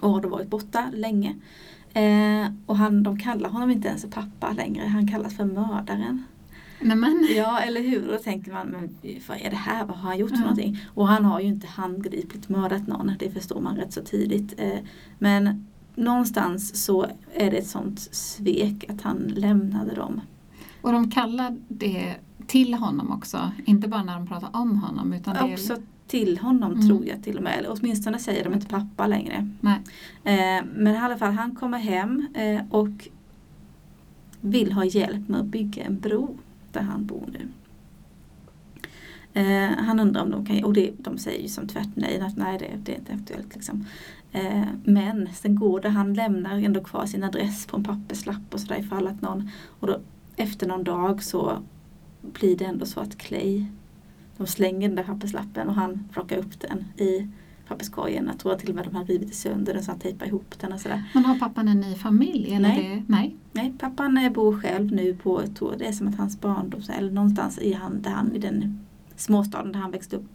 Och 0.00 0.10
har 0.10 0.20
då 0.20 0.28
varit 0.28 0.48
borta 0.48 0.90
länge. 0.92 1.34
Eh, 1.96 2.50
och 2.66 2.76
han, 2.76 3.02
de 3.02 3.18
kallar 3.18 3.50
honom 3.50 3.70
inte 3.70 3.88
ens 3.88 4.06
pappa 4.10 4.52
längre, 4.52 4.86
han 4.86 5.08
kallas 5.08 5.36
för 5.36 5.44
mördaren. 5.44 6.24
Nämen. 6.80 7.26
Ja, 7.36 7.60
eller 7.60 7.80
hur? 7.80 8.08
Då 8.08 8.18
tänker 8.18 8.52
man, 8.52 8.66
men 8.66 8.96
vad 9.28 9.38
är 9.40 9.50
det 9.50 9.56
här? 9.56 9.84
Vad 9.84 9.96
har 9.96 10.08
han 10.08 10.18
gjort 10.18 10.30
för 10.30 10.36
någonting? 10.36 10.78
Och 10.94 11.08
han 11.08 11.24
har 11.24 11.40
ju 11.40 11.46
inte 11.46 11.66
handgripligt 11.66 12.48
mördat 12.48 12.86
någon, 12.86 13.12
det 13.18 13.30
förstår 13.30 13.60
man 13.60 13.76
rätt 13.76 13.92
så 13.92 14.02
tidigt. 14.02 14.54
Eh, 14.56 14.78
men 15.18 15.66
någonstans 15.94 16.84
så 16.84 17.06
är 17.34 17.50
det 17.50 17.56
ett 17.56 17.66
sånt 17.66 18.00
svek 18.00 18.84
att 18.88 19.02
han 19.02 19.18
lämnade 19.36 19.94
dem. 19.94 20.20
Och 20.82 20.92
de 20.92 21.10
kallar 21.10 21.56
det 21.68 22.14
till 22.46 22.74
honom 22.74 23.12
också, 23.12 23.50
inte 23.64 23.88
bara 23.88 24.02
när 24.02 24.14
de 24.14 24.26
pratar 24.26 24.50
om 24.52 24.78
honom. 24.78 25.12
Utan 25.12 25.52
också 25.52 25.76
till 26.06 26.38
honom 26.38 26.72
mm. 26.72 26.88
tror 26.88 27.06
jag 27.06 27.22
till 27.22 27.36
och 27.36 27.42
med. 27.42 27.58
Eller 27.58 27.72
åtminstone 27.72 28.18
säger 28.18 28.44
de 28.44 28.54
inte 28.54 28.66
pappa 28.66 29.06
längre. 29.06 29.50
Eh, 30.24 30.64
men 30.74 30.86
i 30.86 30.98
alla 30.98 31.16
fall 31.16 31.32
han 31.32 31.54
kommer 31.54 31.78
hem 31.78 32.26
eh, 32.34 32.60
och 32.70 33.08
vill 34.40 34.72
ha 34.72 34.84
hjälp 34.84 35.28
med 35.28 35.40
att 35.40 35.46
bygga 35.46 35.84
en 35.84 36.00
bro 36.00 36.38
där 36.72 36.80
han 36.80 37.06
bor 37.06 37.28
nu. 37.32 37.48
Eh, 39.40 39.70
han 39.78 40.00
undrar 40.00 40.22
om 40.22 40.30
de 40.30 40.46
kan, 40.46 40.64
och 40.64 40.72
det, 40.72 40.90
de 40.98 41.18
säger 41.18 41.42
ju 41.42 41.48
som 41.48 41.68
tvärt 41.68 41.88
nej, 41.94 42.20
att 42.20 42.36
nej 42.36 42.58
det, 42.58 42.70
det 42.84 42.92
är 42.92 42.96
inte 42.96 43.14
aktuellt. 43.14 43.54
Liksom. 43.54 43.86
Eh, 44.32 44.64
men 44.84 45.28
sen 45.34 45.54
går 45.54 45.80
det, 45.80 45.88
han 45.88 46.14
lämnar 46.14 46.58
ändå 46.58 46.84
kvar 46.84 47.06
sin 47.06 47.24
adress 47.24 47.66
på 47.66 47.76
en 47.76 47.84
papperslapp 47.84 48.54
och 48.54 48.60
sådär 48.60 48.78
ifall 48.80 49.06
att 49.06 49.22
någon, 49.22 49.50
och 49.80 49.86
då 49.86 50.00
efter 50.36 50.66
någon 50.66 50.84
dag 50.84 51.22
så 51.22 51.58
blir 52.32 52.56
det 52.56 52.64
ändå 52.64 52.86
så 52.86 53.00
att 53.00 53.18
Clay 53.18 53.66
de 54.36 54.46
slänger 54.46 54.88
den 54.88 54.96
där 54.96 55.02
papperslappen 55.02 55.68
och 55.68 55.74
han 55.74 56.04
plockar 56.12 56.36
upp 56.36 56.60
den 56.60 56.84
i 57.06 57.28
papperskorgen. 57.68 58.26
Jag 58.26 58.38
tror 58.38 58.54
till 58.54 58.68
och 58.68 58.74
med 58.74 58.84
de 58.84 58.94
har 58.96 59.04
rivit 59.04 59.34
sönder 59.34 59.74
den 59.74 59.84
så 59.84 59.90
han 59.90 60.00
tejpar 60.00 60.26
ihop 60.26 60.54
den 60.60 60.72
och 60.72 60.80
sådär. 60.80 61.02
Men 61.14 61.24
har 61.24 61.38
pappan 61.38 61.68
en 61.68 61.80
ny 61.80 61.94
familj? 61.94 62.54
Eller 62.54 62.68
Nej. 62.68 63.04
Det? 63.06 63.12
Nej. 63.12 63.36
Nej, 63.52 63.74
pappan 63.78 64.32
bor 64.34 64.60
själv 64.60 64.92
nu 64.92 65.14
på, 65.14 65.42
jag 65.42 65.56
tror 65.56 65.74
det 65.78 65.86
är 65.86 65.92
som 65.92 66.08
att 66.08 66.16
hans 66.16 66.40
barndom, 66.40 66.82
eller 66.98 67.10
någonstans 67.10 67.58
i, 67.58 67.72
han, 67.72 68.02
där 68.02 68.10
han, 68.10 68.36
i 68.36 68.38
den 68.38 68.86
småstaden 69.16 69.72
där 69.72 69.80
han 69.80 69.90
växte 69.90 70.16
upp. 70.16 70.28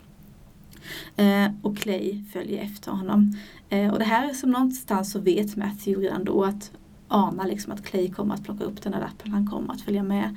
Eh, 1.16 1.52
och 1.62 1.78
Clay 1.78 2.24
följer 2.34 2.64
efter 2.64 2.92
honom. 2.92 3.38
Eh, 3.70 3.94
och 3.94 4.00
det 4.00 4.06
här 4.06 4.30
är 4.30 4.34
som 4.34 4.52
någonstans 4.52 5.12
så 5.12 5.20
vet 5.20 5.56
Matthew 5.56 6.08
redan 6.08 6.24
då 6.24 6.44
att 6.44 6.72
ana 7.08 7.44
liksom 7.44 7.74
att 7.74 7.84
Clay 7.84 8.12
kommer 8.12 8.34
att 8.34 8.44
plocka 8.44 8.64
upp 8.64 8.82
den 8.82 8.94
här 8.94 9.02
lappen, 9.02 9.32
han 9.32 9.48
kommer 9.48 9.74
att 9.74 9.82
följa 9.82 10.04
med. 10.04 10.36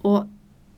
Och 0.00 0.24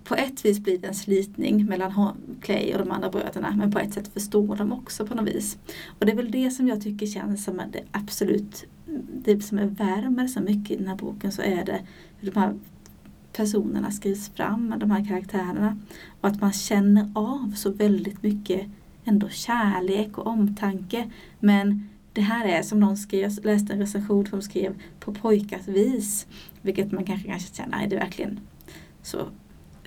på 0.08 0.14
ett 0.14 0.44
vis 0.44 0.60
blir 0.60 0.78
det 0.78 0.88
en 0.88 0.94
slitning 0.94 1.66
mellan 1.66 2.12
Clay 2.40 2.72
och 2.72 2.78
de 2.78 2.90
andra 2.90 3.10
bröderna 3.10 3.54
men 3.56 3.72
på 3.72 3.78
ett 3.78 3.94
sätt 3.94 4.08
förstår 4.08 4.56
de 4.56 4.72
också 4.72 5.06
på 5.06 5.14
något 5.14 5.28
vis. 5.28 5.58
Och 5.98 6.06
det 6.06 6.12
är 6.12 6.16
väl 6.16 6.30
det 6.30 6.50
som 6.50 6.68
jag 6.68 6.80
tycker 6.80 7.06
känns 7.06 7.44
som 7.44 7.56
det 7.56 7.82
absolut, 7.92 8.64
det 9.12 9.44
som 9.44 9.58
är 9.58 9.66
värmer 9.66 10.26
så 10.26 10.40
mycket 10.40 10.70
i 10.70 10.76
den 10.76 10.88
här 10.88 10.96
boken 10.96 11.32
så 11.32 11.42
är 11.42 11.64
det 11.64 11.80
hur 12.18 12.30
de 12.30 12.40
här 12.40 12.54
personerna 13.32 13.90
skrivs 13.90 14.28
fram, 14.28 14.74
de 14.78 14.90
här 14.90 15.04
karaktärerna. 15.04 15.78
Och 16.20 16.28
att 16.28 16.40
man 16.40 16.52
känner 16.52 17.10
av 17.14 17.52
så 17.56 17.70
väldigt 17.70 18.22
mycket 18.22 18.66
ändå 19.04 19.28
kärlek 19.28 20.18
och 20.18 20.26
omtanke. 20.26 21.10
Men 21.40 21.88
det 22.12 22.20
här 22.20 22.46
är 22.46 22.62
som 22.62 22.80
någon 22.80 22.96
skrev, 22.96 23.22
jag 23.22 23.44
läste 23.44 23.72
en 23.72 23.78
recension 23.78 24.26
som 24.26 24.42
skrev 24.42 24.74
på 25.00 25.14
pojkars 25.14 25.68
vis. 25.68 26.26
Vilket 26.62 26.92
man 26.92 27.04
kanske 27.04 27.28
kanske 27.28 27.54
känner, 27.54 27.84
är 27.84 27.88
det 27.88 27.96
verkligen 27.96 28.40
så 29.02 29.28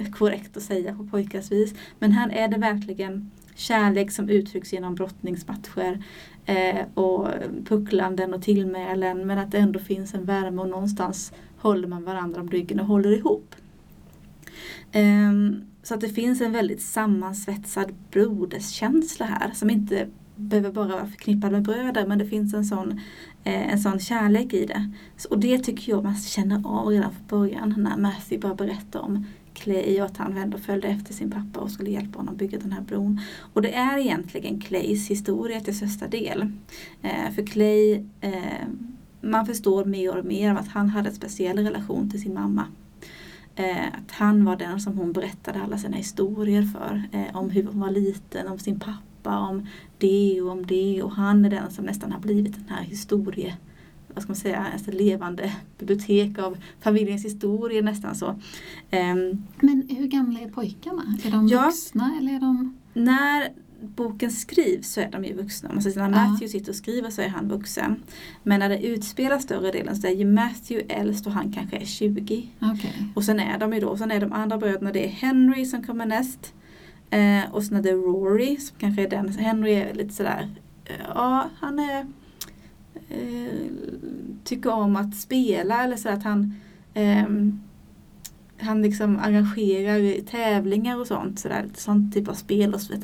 korrekt 0.05 0.57
att 0.57 0.63
säga 0.63 0.95
på 0.95 1.03
pojkars 1.03 1.51
vis. 1.51 1.73
Men 1.99 2.11
här 2.11 2.29
är 2.29 2.47
det 2.47 2.57
verkligen 2.57 3.31
kärlek 3.55 4.11
som 4.11 4.29
uttrycks 4.29 4.73
genom 4.73 4.95
brottningsmatcher 4.95 6.03
eh, 6.45 6.85
och 6.93 7.27
pucklanden 7.65 8.33
och 8.33 8.41
tillmälen 8.41 9.27
men 9.27 9.37
att 9.37 9.51
det 9.51 9.57
ändå 9.57 9.79
finns 9.79 10.13
en 10.13 10.25
värme 10.25 10.61
och 10.61 10.69
någonstans 10.69 11.33
håller 11.57 11.87
man 11.87 12.03
varandra 12.03 12.41
om 12.41 12.49
ryggen 12.49 12.79
och 12.79 12.85
håller 12.85 13.17
ihop. 13.17 13.55
Eh, 14.91 15.31
så 15.83 15.93
att 15.93 16.01
det 16.01 16.09
finns 16.09 16.41
en 16.41 16.51
väldigt 16.51 16.81
sammansvetsad 16.81 17.93
broderskänsla 18.11 19.25
här 19.25 19.51
som 19.53 19.69
inte 19.69 20.07
behöver 20.35 20.71
bara 20.71 20.87
vara 20.87 21.07
förknippad 21.07 21.51
med 21.51 21.61
bröder 21.61 22.07
men 22.07 22.17
det 22.17 22.25
finns 22.25 22.53
en 22.53 22.65
sån, 22.65 22.91
eh, 23.43 23.73
en 23.73 23.79
sån 23.79 23.99
kärlek 23.99 24.53
i 24.53 24.65
det. 24.65 24.91
Så, 25.17 25.29
och 25.29 25.39
det 25.39 25.59
tycker 25.59 25.91
jag 25.91 26.03
man 26.03 26.15
känner 26.15 26.61
av 26.65 26.87
redan 26.87 27.11
från 27.11 27.27
början 27.27 27.75
när 27.77 27.97
Matthew 27.97 28.37
börjar 28.37 28.55
berätta 28.55 28.99
om 28.99 29.25
Clay 29.59 30.01
och 30.01 30.05
att 30.05 30.17
han 30.17 30.37
ändå 30.37 30.57
följde 30.57 30.87
efter 30.87 31.13
sin 31.13 31.31
pappa 31.31 31.59
och 31.59 31.71
skulle 31.71 31.89
hjälpa 31.89 32.19
honom 32.19 32.35
bygga 32.35 32.59
den 32.59 32.71
här 32.71 32.81
bron. 32.81 33.19
Och 33.53 33.61
det 33.61 33.73
är 33.73 33.97
egentligen 33.97 34.61
Clays 34.61 35.09
historia 35.09 35.59
till 35.59 35.77
största 35.77 36.07
del. 36.07 36.51
Eh, 37.01 37.31
för 37.35 37.45
Clay, 37.45 38.05
eh, 38.21 38.67
man 39.21 39.45
förstår 39.45 39.85
mer 39.85 40.17
och 40.17 40.25
mer 40.25 40.51
av 40.51 40.57
att 40.57 40.67
han 40.67 40.89
hade 40.89 41.09
en 41.09 41.15
speciell 41.15 41.59
relation 41.59 42.09
till 42.09 42.21
sin 42.21 42.33
mamma. 42.33 42.65
Eh, 43.55 43.87
att 43.87 44.11
han 44.11 44.45
var 44.45 44.55
den 44.55 44.79
som 44.79 44.97
hon 44.97 45.13
berättade 45.13 45.61
alla 45.61 45.77
sina 45.77 45.97
historier 45.97 46.61
för. 46.61 47.03
Eh, 47.11 47.35
om 47.37 47.49
hur 47.49 47.63
hon 47.63 47.79
var 47.79 47.89
liten, 47.89 48.47
om 48.47 48.59
sin 48.59 48.79
pappa, 48.79 49.39
om 49.39 49.67
det 49.97 50.41
och 50.41 50.51
om 50.51 50.65
det. 50.65 51.03
Och 51.03 51.11
han 51.11 51.45
är 51.45 51.49
den 51.49 51.71
som 51.71 51.85
nästan 51.85 52.11
har 52.11 52.19
blivit 52.19 52.53
den 52.53 52.69
här 52.69 52.83
historie 52.83 53.57
vad 54.19 54.23
ska 54.23 54.29
man 54.29 54.35
säga, 54.35 54.65
alltså 54.73 54.91
levande 54.91 55.51
bibliotek 55.77 56.39
av 56.39 56.57
familjens 56.81 57.25
historia 57.25 57.81
nästan 57.81 58.15
så. 58.15 58.27
Um, 58.29 59.45
Men 59.59 59.87
hur 59.89 60.07
gamla 60.07 60.39
är 60.39 60.49
pojkarna? 60.49 61.03
Är 61.23 61.31
de 61.31 61.47
Ja. 61.47 61.65
vuxna 61.65 62.15
eller 62.19 62.33
är 62.35 62.39
de... 62.39 62.77
när 62.93 63.49
boken 63.81 64.31
skrivs 64.31 64.93
så 64.93 65.01
är 65.01 65.11
de 65.11 65.25
ju 65.25 65.33
vuxna. 65.33 65.81
Säger, 65.81 66.07
när 66.07 66.09
Ja. 66.23 66.27
Matthew 66.27 66.47
sitter 66.47 66.71
och 66.71 66.75
skriver 66.75 67.09
så 67.09 67.21
är 67.21 67.27
han 67.27 67.47
vuxen. 67.47 68.03
Men 68.43 68.59
när 68.59 68.69
det 68.69 68.85
utspelar 68.85 69.39
större 69.39 69.71
delen 69.71 69.95
så 69.95 70.07
är 70.07 70.11
ju 70.11 70.25
Matthew 70.25 70.93
äldst 70.93 71.27
och 71.27 71.33
han 71.33 71.51
kanske 71.51 71.77
är 71.77 71.85
20. 71.85 72.49
Okej. 72.61 72.93
Och 73.15 73.23
sen 73.23 73.39
är 73.39 73.57
de 73.59 73.73
ju 73.73 73.79
då, 73.79 73.97
sen 73.97 74.11
är 74.11 74.19
de 74.21 74.33
andra 74.33 74.57
bröderna, 74.57 74.91
det 74.91 75.05
är 75.05 75.09
Henry 75.09 75.65
som 75.65 75.83
kommer 75.83 76.05
näst. 76.05 76.53
Eh, 77.09 77.51
och 77.51 77.63
sen 77.63 77.77
är 77.77 77.81
det 77.81 77.91
Rory 77.91 78.57
som 78.57 78.77
kanske 78.79 79.03
är 79.03 79.09
den, 79.09 79.29
Henry 79.29 79.71
är 79.73 79.93
lite 79.93 80.13
sådär, 80.13 80.49
eh, 80.85 80.95
ja 81.15 81.49
han 81.59 81.79
är, 81.79 82.07
eh, 83.09 83.69
tycker 84.43 84.73
om 84.73 84.95
att 84.95 85.15
spela 85.15 85.83
eller 85.83 85.95
så 85.95 86.09
att 86.09 86.23
han 86.23 86.55
eh, 86.93 87.27
han 88.61 88.81
liksom 88.81 89.19
arrangerar 89.19 90.21
tävlingar 90.21 90.99
och 90.99 91.07
sånt, 91.07 91.39
sådär, 91.39 91.65
sånt 91.73 92.13
typ 92.13 92.27
av 92.27 92.33
spel 92.33 92.73
och 92.73 92.81
spela 92.81 93.01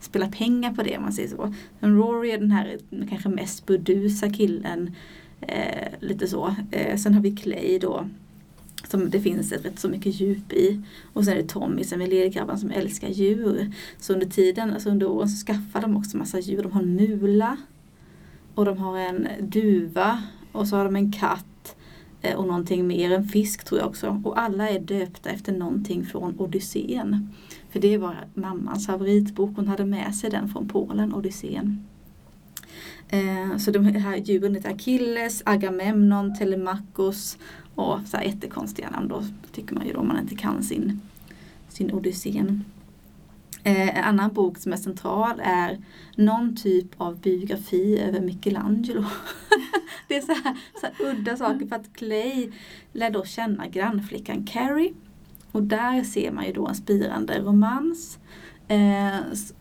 spelar 0.00 0.28
pengar 0.28 0.74
på 0.74 0.82
det 0.82 0.96
om 0.96 1.02
man 1.02 1.12
säger 1.12 1.28
så. 1.28 1.54
Men 1.80 1.96
Rory 1.96 2.30
är 2.30 2.38
den 2.38 2.50
här 2.50 2.78
kanske 3.08 3.28
mest 3.28 3.66
burdusa 3.66 4.30
killen, 4.30 4.94
eh, 5.40 5.88
lite 6.00 6.26
så. 6.26 6.54
Eh, 6.70 6.96
sen 6.96 7.14
har 7.14 7.20
vi 7.20 7.36
Clay 7.36 7.78
då, 7.78 8.08
som 8.88 9.10
det 9.10 9.20
finns 9.20 9.52
ett 9.52 9.64
rätt 9.64 9.78
så 9.78 9.88
mycket 9.88 10.20
djup 10.20 10.52
i. 10.52 10.80
Och 11.12 11.24
sen 11.24 11.32
är 11.32 11.42
det 11.42 11.48
Tommy 11.48 11.84
som 11.84 12.00
är 12.00 12.06
lillgrabben 12.06 12.58
som 12.58 12.70
älskar 12.70 13.08
djur. 13.08 13.72
Så 13.98 14.12
under 14.12 14.26
tiden, 14.26 14.70
alltså 14.70 14.90
under 14.90 15.10
åren 15.10 15.28
så 15.28 15.46
skaffar 15.46 15.80
de 15.80 15.96
också 15.96 16.16
massa 16.16 16.40
djur. 16.40 16.62
De 16.62 16.72
har 16.72 16.82
en 16.82 16.96
mula 16.96 17.56
och 18.54 18.64
de 18.64 18.78
har 18.78 18.98
en 18.98 19.28
duva 19.40 20.22
och 20.52 20.68
så 20.68 20.76
har 20.76 20.84
de 20.84 20.96
en 20.96 21.12
katt 21.12 21.76
eh, 22.22 22.36
och 22.36 22.46
någonting 22.46 22.86
mer, 22.86 23.10
en 23.10 23.24
fisk 23.24 23.64
tror 23.64 23.80
jag 23.80 23.88
också. 23.88 24.22
Och 24.24 24.40
alla 24.40 24.68
är 24.68 24.78
döpta 24.78 25.30
efter 25.30 25.52
någonting 25.52 26.04
från 26.06 26.40
Odysseen. 26.40 27.28
För 27.70 27.80
det 27.80 27.98
var 27.98 28.16
mammans 28.34 28.86
favoritbok, 28.86 29.56
hon 29.56 29.68
hade 29.68 29.84
med 29.84 30.14
sig 30.14 30.30
den 30.30 30.48
från 30.48 30.68
Polen, 30.68 31.14
Odysseen. 31.14 31.84
Eh, 33.08 33.56
så 33.58 33.70
de 33.70 33.84
här 33.84 34.16
djuren 34.16 34.54
heter 34.54 34.70
Achilles, 34.74 35.42
Agamemnon, 35.46 36.34
Telemachos 36.34 37.38
och 37.74 37.98
så 38.06 38.16
här 38.16 38.24
jättekonstiga 38.24 38.90
namn 38.90 39.08
då 39.08 39.24
tycker 39.52 39.74
man 39.74 39.86
ju 39.86 39.92
då 39.92 40.00
om 40.00 40.08
man 40.08 40.20
inte 40.20 40.36
kan 40.36 40.62
sin, 40.62 41.00
sin 41.68 41.92
Odysseen. 41.92 42.64
Eh, 43.66 43.98
en 43.98 44.04
annan 44.04 44.32
bok 44.32 44.58
som 44.58 44.72
är 44.72 44.76
central 44.76 45.40
är 45.44 45.78
någon 46.16 46.56
typ 46.56 46.86
av 46.96 47.20
biografi 47.20 47.98
över 47.98 48.20
Michelangelo. 48.20 49.04
det 50.08 50.16
är 50.16 50.20
så 50.20 50.32
här, 50.32 50.56
så 50.80 50.86
här 50.86 51.10
udda 51.10 51.36
saker 51.36 51.66
för 51.66 51.76
att 51.76 51.92
Clay 51.92 52.52
lär 52.92 53.10
då 53.10 53.24
känna 53.24 53.66
grannflickan 53.66 54.46
Carrie. 54.46 54.92
Och 55.52 55.62
där 55.62 56.02
ser 56.02 56.32
man 56.32 56.46
ju 56.46 56.52
då 56.52 56.66
en 56.66 56.74
spirande 56.74 57.40
romans. 57.40 58.18
Eh, 58.68 59.16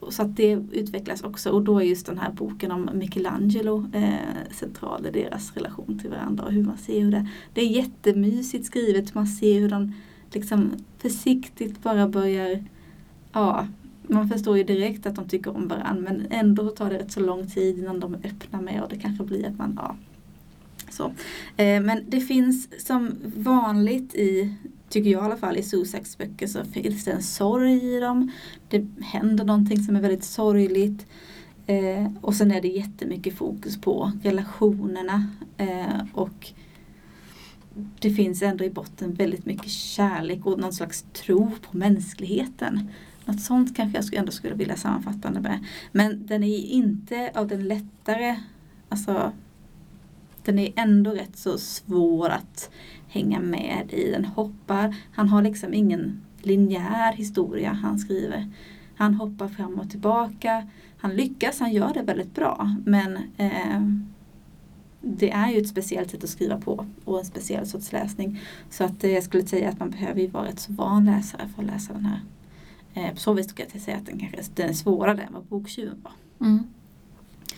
så 0.10 0.22
att 0.22 0.36
det 0.36 0.52
utvecklas 0.72 1.24
också 1.24 1.50
och 1.50 1.62
då 1.62 1.80
är 1.80 1.84
just 1.84 2.06
den 2.06 2.18
här 2.18 2.32
boken 2.32 2.72
om 2.72 2.90
Michelangelo 2.94 3.90
eh, 3.94 4.52
central 4.52 5.06
i 5.06 5.12
deras 5.12 5.54
relation 5.54 6.00
till 6.00 6.10
varandra 6.10 6.44
och 6.44 6.52
hur 6.52 6.64
man 6.64 6.78
ser 6.78 7.02
hur 7.02 7.12
det 7.12 7.28
Det 7.54 7.62
är 7.62 7.68
jättemysigt 7.68 8.66
skrivet, 8.66 9.14
man 9.16 9.28
ser 9.28 9.60
hur 9.60 9.70
de 9.70 9.94
liksom 10.32 10.72
försiktigt 10.98 11.84
bara 11.84 12.08
börjar 12.08 12.64
Ja, 13.34 13.68
man 14.08 14.30
förstår 14.30 14.58
ju 14.58 14.64
direkt 14.64 15.06
att 15.06 15.16
de 15.16 15.28
tycker 15.28 15.56
om 15.56 15.68
varandra 15.68 16.12
men 16.12 16.28
ändå 16.30 16.70
tar 16.70 16.90
det 16.90 17.00
rätt 17.00 17.12
så 17.12 17.20
lång 17.20 17.48
tid 17.48 17.80
innan 17.80 18.00
de 18.00 18.14
är 18.14 18.20
öppna 18.28 18.62
med 18.62 18.84
och 18.84 18.90
det 18.90 18.98
kanske 18.98 19.24
blir 19.24 19.48
att 19.48 19.58
man, 19.58 19.80
ja. 19.82 19.96
Så. 20.90 21.04
Eh, 21.58 21.82
men 21.82 22.04
det 22.08 22.22
finns 22.22 22.86
som 22.86 23.16
vanligt 23.36 24.16
i, 24.16 24.54
tycker 24.90 25.10
jag 25.10 25.22
i 25.22 25.26
alla 25.26 25.38
fall, 25.38 25.58
i 25.58 25.64
Susaks 25.64 26.18
böcker 26.18 26.48
så 26.48 26.66
finns 26.66 27.06
det 27.06 27.12
en 27.12 27.24
sorg 27.24 27.96
i 27.96 28.00
dem. 28.00 28.32
Det 28.70 28.88
händer 29.02 29.46
någonting 29.46 29.84
som 29.84 29.96
är 29.96 30.02
väldigt 30.02 30.24
sorgligt. 30.24 31.06
Eh, 31.68 32.08
och 32.22 32.36
sen 32.36 32.52
är 32.52 32.62
det 32.62 32.68
jättemycket 32.68 33.34
fokus 33.34 33.82
på 33.82 34.12
relationerna 34.24 35.28
eh, 35.58 36.06
och 36.14 36.54
det 38.00 38.10
finns 38.10 38.42
ändå 38.42 38.64
i 38.64 38.70
botten 38.70 39.14
väldigt 39.14 39.46
mycket 39.46 39.70
kärlek 39.70 40.46
och 40.46 40.60
någon 40.60 40.74
slags 40.74 41.06
tro 41.14 41.52
på 41.62 41.78
mänskligheten. 41.78 42.90
Något 43.26 43.42
sånt 43.42 43.76
kanske 43.76 43.98
jag 43.98 44.14
ändå 44.14 44.32
skulle 44.32 44.56
vilja 44.56 44.76
sammanfatta 44.76 45.32
det 45.32 45.40
med. 45.40 45.66
Men 45.92 46.26
den 46.26 46.44
är 46.44 46.58
inte 46.58 47.32
av 47.36 47.48
den 47.48 47.68
lättare, 47.68 48.36
alltså 48.90 49.32
den 50.44 50.60
är 50.60 50.74
ändå 50.76 51.12
rätt 51.12 51.38
så 51.38 51.58
svår 51.58 52.30
att 52.30 52.70
hänga 53.08 53.40
med 53.40 53.94
i. 53.94 54.12
Den 54.12 54.26
hoppar, 54.26 54.96
han 55.14 55.30
har 55.30 55.42
liksom 55.42 55.74
ingen 55.74 56.22
linjär 56.42 57.14
historia 57.14 57.74
han 57.74 58.00
skriver. 58.00 58.52
Han 58.96 59.14
hoppar 59.14 59.48
fram 59.48 59.80
och 59.80 59.90
tillbaka. 59.90 60.68
Han 60.98 61.16
lyckas, 61.16 61.60
han 61.60 61.74
gör 61.74 61.94
det 61.94 62.02
väldigt 62.02 62.36
bra. 62.36 62.76
Men 62.86 63.18
eh, 63.38 63.82
det 65.02 65.32
är 65.32 65.52
ju 65.52 65.58
ett 65.58 65.68
speciellt 65.68 66.12
sätt 66.12 66.24
att 66.24 66.30
skriva 66.30 66.62
på 66.62 66.86
och 67.06 67.20
en 67.20 67.26
speciell 67.26 67.68
sorts 67.68 67.92
läsning. 67.92 68.40
Så 68.70 68.84
att 68.84 69.04
eh, 69.04 69.12
jag 69.12 69.24
skulle 69.24 69.46
säga 69.46 69.70
att 69.70 69.80
man 69.80 69.90
behöver 69.90 70.22
ju 70.22 70.28
vara 70.28 70.46
rätt 70.46 70.60
så 70.60 70.74
van 70.74 71.06
läsare 71.06 71.50
för 71.56 71.64
att 71.64 71.70
läsa 71.70 71.94
den 71.94 72.06
här. 72.06 72.22
Eh, 72.94 73.14
på 73.14 73.20
så 73.20 73.34
vis 73.34 73.50
skulle 73.50 73.68
jag 73.74 73.82
säga 73.82 73.98
att 73.98 74.06
den 74.06 74.20
kanske 74.20 74.42
den 74.56 74.70
är 74.70 74.74
svårare 74.74 75.22
än 75.22 75.34
vad 75.34 75.44
Boktjuven 75.44 76.02
var. 76.04 76.48
Mm. 76.48 76.64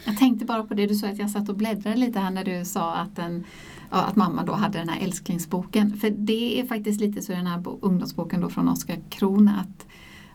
Jag 0.06 0.18
tänkte 0.18 0.46
bara 0.46 0.64
på 0.64 0.74
det 0.74 0.88
du 0.88 0.96
sa 0.96 1.08
att 1.08 1.18
jag 1.18 1.30
satt 1.30 1.50
och 1.50 1.56
bläddrade 1.56 1.96
lite 1.98 2.20
här 2.20 2.32
när 2.32 2.44
du 2.44 2.66
sa 2.66 2.96
att, 2.96 3.16
den, 3.16 3.44
ja, 3.92 3.98
att 3.98 4.16
mamma 4.16 4.44
då 4.44 4.54
hade 4.54 4.80
den 4.80 4.90
här 4.90 5.02
älsklingsboken. 5.02 5.98
För 5.98 6.10
det 6.10 6.60
är 6.60 6.66
faktiskt 6.68 7.02
lite 7.02 7.22
så 7.22 7.32
i 7.32 7.36
den 7.36 7.48
här 7.48 7.60
bo- 7.60 7.80
ungdomsboken 7.82 8.42
då 8.42 8.50
från 8.50 8.70
Oskar 8.70 9.00
Kron 9.10 9.48
att 9.48 9.86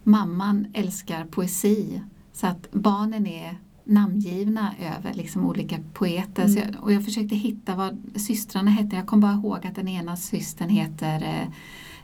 mamman 0.03 0.67
älskar 0.73 1.25
poesi. 1.25 2.03
Så 2.33 2.47
att 2.47 2.73
barnen 2.73 3.27
är 3.27 3.59
namngivna 3.85 4.75
över 4.81 5.15
liksom 5.15 5.47
olika 5.47 5.79
poeter. 5.93 6.45
Mm. 6.45 6.57
jag, 6.57 6.83
och 6.83 6.93
jag 6.93 7.05
försökte 7.05 7.35
hitta 7.35 7.77
vad 7.77 7.99
systrarna 8.17 8.71
hette. 8.71 8.97
Jag 8.97 9.07
kom 9.07 9.21
bara 9.21 9.33
ihåg 9.33 9.67
att 9.67 9.75
den 9.75 9.89
ena 9.89 10.17
systern 10.17 10.69
heter 10.69 11.23
eh, 11.23 11.49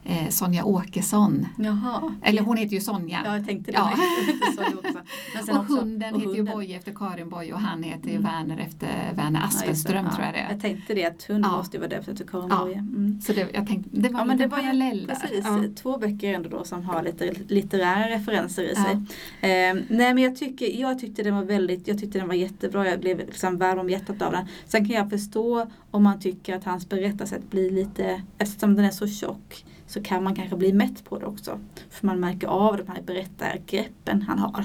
eh, 0.07 0.29
Sonja 0.29 0.65
Åkesson. 0.65 1.47
Jaha. 1.59 2.15
Eller 2.23 2.43
hon 2.43 2.57
heter 2.57 2.75
ju 2.75 2.81
Sonja. 2.81 3.21
Ja, 3.25 3.37
jag 3.37 3.47
tänkte 3.47 3.73
det. 3.73 3.79
Ja. 3.79 3.93
Och 5.51 5.57
också- 5.61 5.77
hunden 5.81 6.15
och 6.15 6.21
heter 6.21 6.33
ju 6.33 6.37
hunden. 6.39 6.55
Boye 6.55 6.77
efter 6.77 6.93
Karin 6.93 7.29
Boye 7.29 7.53
och 7.53 7.61
han 7.61 7.83
heter 7.83 8.09
ju 8.09 8.17
Mm. 8.17 8.23
Werner 8.33 8.59
efter 8.59 8.89
Werner 9.17 9.41
Ja, 9.41 9.47
Aspenström 9.47 10.05
det. 10.05 10.11
tror 10.11 10.25
jag 10.25 10.35
det 10.35 10.39
Ja, 10.39 10.45
är. 10.47 10.51
Jag 10.53 10.61
tänkte 10.61 10.95
det 10.95 11.05
att 11.05 11.23
hund 11.23 11.45
Ja. 11.45 11.57
måste 11.57 11.77
ju 11.77 11.81
vara 11.81 11.89
döpt 11.91 12.09
efter 12.09 12.25
Karin 12.25 12.47
Ja. 12.51 12.65
Boye. 12.65 12.79
Mm. 12.79 13.21
Så 13.21 13.33
det, 13.33 13.49
jag 13.55 13.67
tänkte, 13.67 13.91
det 13.93 14.09
var 14.09 14.11
Ja 14.19 14.21
en 14.21 14.27
men 14.29 14.39
det 14.39 14.47
var 14.47 14.59
parallell 14.59 15.07
precis 15.21 15.45
Ja. 15.45 15.65
två 15.83 15.99
böcker 15.99 16.35
ändå 16.35 16.49
då 16.49 16.65
som 16.65 16.85
har 16.85 17.03
lite 17.03 17.33
litterära 17.49 18.09
referenser 18.09 18.63
i 18.63 18.75
Ja. 18.77 18.85
sig. 18.85 18.93
Eh, 19.51 19.75
nej 19.89 20.15
men 20.15 20.19
jag, 20.19 20.37
tycker, 20.37 20.81
jag 20.81 20.99
tyckte 20.99 21.23
den 21.23 21.35
var 21.35 21.45
väldigt, 21.45 21.89
jag 21.89 21.99
tyckte 21.99 22.19
den 22.19 22.29
var 22.29 22.35
jättebra. 22.35 22.89
Jag 22.89 23.01
blev 23.01 23.19
liksom 23.19 23.59
varm 23.59 23.79
om 23.79 23.91
hjärtat 23.91 24.23
av 24.23 24.33
den. 24.33 24.47
Sen 24.67 24.89
kan 24.89 24.97
jag 24.97 25.11
förstå 25.11 25.67
om 25.91 26.03
man 26.03 26.21
tycker 26.21 26.57
att 26.57 26.65
hans 26.65 26.89
berättarsätt 26.89 27.51
blir 27.51 27.71
lite, 27.71 28.23
eftersom 28.39 28.75
den 28.75 28.85
är 28.85 28.91
så 28.91 29.07
tjock 29.09 29.65
så 29.87 30.03
kan 30.03 30.25
man 30.25 30.35
kanske 30.35 30.57
bli 30.57 30.73
mätt 30.73 31.05
på 31.05 31.19
det 31.19 31.27
också. 31.27 31.59
För 31.91 32.07
man 32.07 32.21
märker 32.21 32.47
av 32.47 32.77
de 32.77 32.89
här 32.93 33.03
berättargreppen 33.03 34.23
han 34.23 34.39
har. 34.39 34.65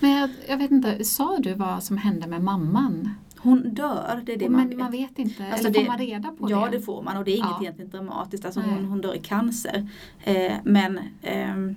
Men 0.00 0.10
jag, 0.10 0.30
jag 0.48 0.56
vet 0.56 0.70
inte, 0.70 1.04
sa 1.04 1.38
du 1.38 1.54
vad 1.54 1.82
som 1.82 1.96
hände 1.96 2.26
med 2.26 2.42
mamman? 2.42 3.10
Hon 3.38 3.74
dör, 3.74 4.22
det 4.26 4.32
är 4.32 4.36
det 4.36 4.48
man 4.48 4.68
Men 4.68 4.78
man 4.78 4.90
vet 4.90 5.18
inte, 5.18 5.46
Alltså 5.52 5.68
eller 5.68 5.80
får 5.80 5.86
man 5.86 5.98
reda 5.98 6.30
på 6.30 6.50
Ja 6.50 6.64
det? 6.70 6.76
det 6.76 6.82
får 6.82 7.02
man 7.02 7.16
och 7.16 7.24
det 7.24 7.30
är 7.30 7.36
inget 7.36 7.48
Ja. 7.50 7.58
egentligen 7.62 7.90
dramatiskt. 7.90 8.44
Alltså 8.44 8.60
hon, 8.60 8.84
hon 8.84 9.00
dör 9.00 9.14
i 9.14 9.18
cancer. 9.18 9.88
Eh, 10.24 10.52
men 10.64 11.00
ehm, 11.22 11.76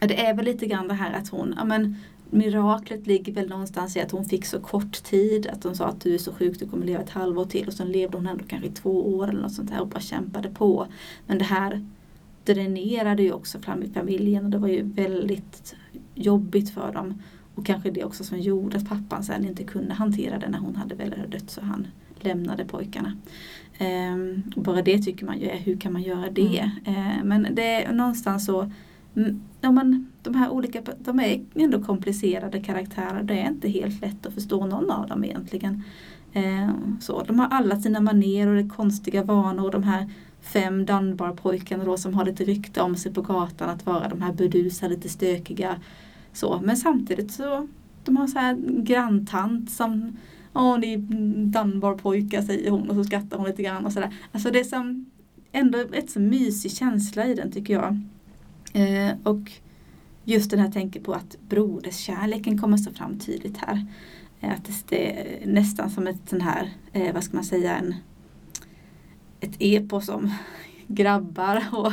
det 0.00 0.26
är 0.26 0.34
väl 0.34 0.44
lite 0.44 0.66
grann 0.66 0.88
det 0.88 0.94
här 0.94 1.12
att 1.12 1.28
hon, 1.28 1.54
ja 1.56 1.64
men 1.64 1.96
miraklet 2.30 3.06
ligger 3.06 3.32
väl 3.32 3.48
någonstans 3.48 3.96
i 3.96 4.00
att 4.00 4.10
hon 4.10 4.24
fick 4.24 4.44
så 4.44 4.60
kort 4.60 5.02
tid. 5.02 5.46
Att 5.46 5.62
de 5.62 5.74
sa 5.74 5.86
att 5.86 6.00
du 6.00 6.14
är 6.14 6.18
så 6.18 6.32
sjuk, 6.32 6.58
du 6.58 6.68
kommer 6.68 6.86
leva 6.86 7.02
ett 7.02 7.10
halvår 7.10 7.44
till. 7.44 7.66
Och 7.66 7.72
sen 7.72 7.92
levde 7.92 8.16
hon 8.16 8.26
ändå 8.26 8.44
kanske 8.48 8.68
i 8.68 8.72
två 8.72 9.16
år 9.16 9.28
eller 9.28 9.40
något 9.40 9.52
sånt 9.52 9.70
här 9.70 9.80
och 9.80 9.88
bara 9.88 10.00
kämpade 10.00 10.48
på. 10.48 10.86
Men 11.26 11.38
det 11.38 11.44
här 11.44 11.86
dränerade 12.44 13.22
ju 13.22 13.32
också 13.32 13.58
fram 13.58 13.82
i 13.82 13.88
familjen 13.88 14.44
och 14.44 14.50
det 14.50 14.58
var 14.58 14.68
ju 14.68 14.82
väldigt 14.82 15.74
jobbigt 16.14 16.70
för 16.70 16.92
dem. 16.92 17.22
Och 17.54 17.66
kanske 17.66 17.90
det 17.90 18.04
också 18.04 18.24
som 18.24 18.40
gjorde 18.40 18.76
att 18.76 18.88
pappan 18.88 19.24
sen 19.24 19.44
inte 19.44 19.64
kunde 19.64 19.94
hantera 19.94 20.38
det 20.38 20.48
när 20.48 20.58
hon 20.58 20.76
hade 20.76 20.94
väl 20.94 21.14
dött 21.28 21.50
så 21.50 21.60
han 21.60 21.86
lämnade 22.20 22.64
pojkarna. 22.64 23.16
Ehm, 23.78 24.42
bara 24.56 24.82
det 24.82 24.98
tycker 24.98 25.26
man 25.26 25.38
ju 25.38 25.46
är, 25.46 25.56
hur 25.56 25.76
kan 25.76 25.92
man 25.92 26.02
göra 26.02 26.30
det? 26.30 26.70
Ehm, 26.84 27.28
men 27.28 27.48
det 27.54 27.84
är 27.84 27.92
någonstans 27.92 28.46
så, 28.46 28.60
mm, 28.60 28.72
Mm, 29.18 29.40
ja, 29.60 29.70
men 29.70 30.12
de 30.22 30.34
här 30.34 30.50
olika, 30.50 30.82
de 30.98 31.20
är 31.20 31.44
ändå 31.54 31.82
komplicerade 31.82 32.60
karaktärer. 32.60 33.22
Det 33.22 33.40
är 33.40 33.48
inte 33.48 33.68
helt 33.68 34.00
lätt 34.00 34.26
att 34.26 34.34
förstå 34.34 34.66
någon 34.66 34.90
av 34.90 35.08
dem 35.08 35.24
egentligen. 35.24 35.82
Eh, 36.32 36.70
så, 37.00 37.22
de 37.22 37.38
har 37.38 37.48
alla 37.48 37.80
sina 37.80 38.00
manér 38.00 38.46
och 38.46 38.56
det 38.56 38.68
konstiga 38.68 39.22
vanor 39.22 39.70
de 39.70 39.82
här 39.82 40.10
fem 40.40 40.86
Dunbar-pojkarna 40.86 41.84
då 41.84 41.96
som 41.96 42.14
har 42.14 42.24
lite 42.24 42.44
rykte 42.44 42.80
om 42.80 42.96
sig 42.96 43.14
på 43.14 43.22
gatan 43.22 43.70
att 43.70 43.86
vara 43.86 44.08
de 44.08 44.22
här 44.22 44.32
burdusa, 44.32 44.88
lite 44.88 45.08
stökiga. 45.08 45.76
Så. 46.32 46.60
Men 46.64 46.76
samtidigt 46.76 47.32
så 47.32 47.68
de 48.04 48.16
har 48.16 48.26
så 48.26 48.38
här 48.38 48.56
granntant 48.82 49.70
som 49.70 50.16
Åh, 50.54 50.78
ni 50.78 50.96
Dunbar-pojkar 51.52 52.42
säger 52.42 52.70
hon 52.70 52.90
och 52.90 52.96
så 52.96 53.04
skrattar 53.04 53.36
hon 53.36 53.46
lite 53.46 53.62
grann 53.62 53.86
och 53.86 53.92
sådär. 53.92 54.14
Alltså 54.32 54.50
det 54.50 54.60
är 54.60 54.64
som 54.64 55.06
ändå 55.52 55.78
ett 55.92 56.10
så 56.10 56.20
mysig 56.20 56.72
känsla 56.72 57.26
i 57.26 57.34
den 57.34 57.52
tycker 57.52 57.74
jag. 57.74 58.00
Eh, 58.72 59.16
och 59.22 59.52
just 60.24 60.50
den 60.50 60.60
här 60.60 60.70
tänker 60.70 61.00
på 61.00 61.12
att 61.12 61.36
broderskärleken 61.48 62.58
kommer 62.58 62.76
så 62.76 62.90
fram 62.90 63.18
tydligt 63.18 63.56
här. 63.56 63.86
Eh, 64.40 64.52
att 64.52 64.84
det 64.88 65.20
är 65.20 65.46
nästan 65.46 65.90
som 65.90 66.06
ett 66.06 66.28
sån 66.28 66.40
här, 66.40 66.70
eh, 66.92 67.14
vad 67.14 67.24
ska 67.24 67.36
man 67.36 67.44
säga, 67.44 67.76
en, 67.76 67.94
ett 69.40 69.56
epos 69.58 70.08
om 70.08 70.30
grabbar 70.86 71.64
och, 71.72 71.92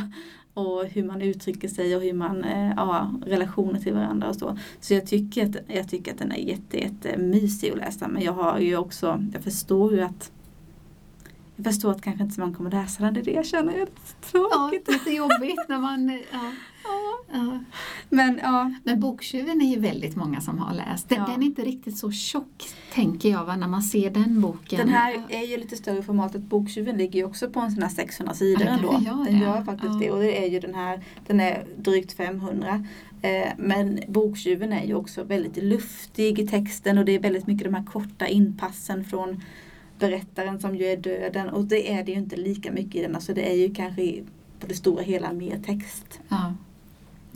och 0.54 0.84
hur 0.84 1.04
man 1.04 1.22
uttrycker 1.22 1.68
sig 1.68 1.96
och 1.96 2.02
hur 2.02 2.12
man, 2.12 2.44
eh, 2.44 2.72
ja, 2.76 3.14
relationer 3.26 3.80
till 3.80 3.94
varandra 3.94 4.28
och 4.28 4.36
så. 4.36 4.58
Så 4.80 4.94
jag 4.94 5.06
tycker 5.06 5.46
att, 5.46 5.56
jag 5.68 5.88
tycker 5.88 6.12
att 6.12 6.18
den 6.18 6.32
är 6.32 6.36
jätte, 6.36 6.78
jätte 6.78 7.16
mysig 7.16 7.70
att 7.70 7.78
läsa 7.78 8.08
men 8.08 8.22
jag 8.22 8.32
har 8.32 8.58
ju 8.58 8.76
också, 8.76 9.24
jag 9.32 9.42
förstår 9.42 9.94
ju 9.94 10.00
att 10.00 10.32
jag 11.56 11.64
förstår 11.64 11.90
att 11.90 12.02
kanske 12.02 12.22
inte 12.22 12.34
så 12.34 12.40
många 12.40 12.54
kommer 12.54 12.70
läsa 12.70 13.02
den, 13.04 13.14
det 13.14 13.20
är 13.20 13.24
det 13.24 13.30
jag 13.30 13.46
känner 13.46 13.72
är 13.72 13.86
tråkigt. 14.30 14.82
Ja, 14.86 14.92
lite 14.92 15.10
jobbigt 15.10 15.68
när 15.68 15.78
man... 15.78 16.08
Ja. 16.32 16.52
Ja. 17.32 17.58
Men, 18.08 18.40
ja. 18.42 18.72
Men 18.84 19.00
Boktjuven 19.00 19.60
är 19.60 19.74
ju 19.74 19.80
väldigt 19.80 20.16
många 20.16 20.40
som 20.40 20.58
har 20.58 20.74
läst. 20.74 21.08
Den, 21.08 21.18
Ja. 21.18 21.26
den 21.32 21.42
är 21.42 21.46
inte 21.46 21.62
riktigt 21.62 21.98
så 21.98 22.10
tjock, 22.12 22.68
tänker 22.94 23.28
jag, 23.30 23.44
va, 23.44 23.56
när 23.56 23.68
man 23.68 23.82
ser 23.82 24.10
den 24.10 24.40
boken. 24.40 24.78
Den 24.78 24.88
här 24.88 25.22
är 25.28 25.46
ju 25.46 25.56
lite 25.56 25.76
större 25.76 25.98
i 25.98 26.02
formatet. 26.02 26.42
Boktjuven 26.42 26.96
ligger 26.96 27.18
ju 27.20 27.24
också 27.24 27.50
på 27.50 27.60
en 27.60 27.70
sån 27.72 27.82
här 27.82 27.90
600 27.90 28.34
sidor 28.34 28.62
Ja, 28.66 28.68
ändå. 28.72 29.00
gör 29.06 29.24
Den 29.24 29.38
det. 29.38 29.44
gör 29.44 29.64
faktiskt 29.64 29.92
Ja. 29.92 29.98
det 30.00 30.10
och 30.10 30.20
det 30.20 30.44
är 30.46 30.50
ju 30.50 30.60
den 30.60 30.74
här, 30.74 31.00
den 31.26 31.40
är 31.40 31.64
drygt 31.76 32.12
500. 32.12 32.84
Eh, 33.22 33.48
men 33.58 34.00
Boktjuven 34.08 34.72
är 34.72 34.84
ju 34.86 34.94
också 34.94 35.24
väldigt 35.24 35.56
luftig 35.56 36.38
i 36.38 36.46
texten 36.46 36.98
och 36.98 37.04
det 37.04 37.12
är 37.12 37.20
väldigt 37.20 37.46
mycket 37.46 37.64
de 37.64 37.74
här 37.74 37.84
korta 37.84 38.26
inpassen 38.26 39.04
från 39.04 39.42
berättaren 39.98 40.60
som 40.60 40.76
ju 40.76 40.84
är 40.84 40.96
döden 40.96 41.48
och 41.48 41.64
det 41.64 41.92
är 41.92 42.04
det 42.04 42.12
ju 42.12 42.18
inte 42.18 42.36
lika 42.36 42.72
mycket 42.72 42.94
i 42.94 43.02
den. 43.02 43.14
Alltså 43.14 43.34
det 43.34 43.50
är 43.52 43.56
ju 43.56 43.74
kanske 43.74 44.22
på 44.60 44.66
det 44.66 44.74
stora 44.74 45.02
hela 45.02 45.32
mer 45.32 45.58
text 45.66 46.20
Ja. 46.28 46.54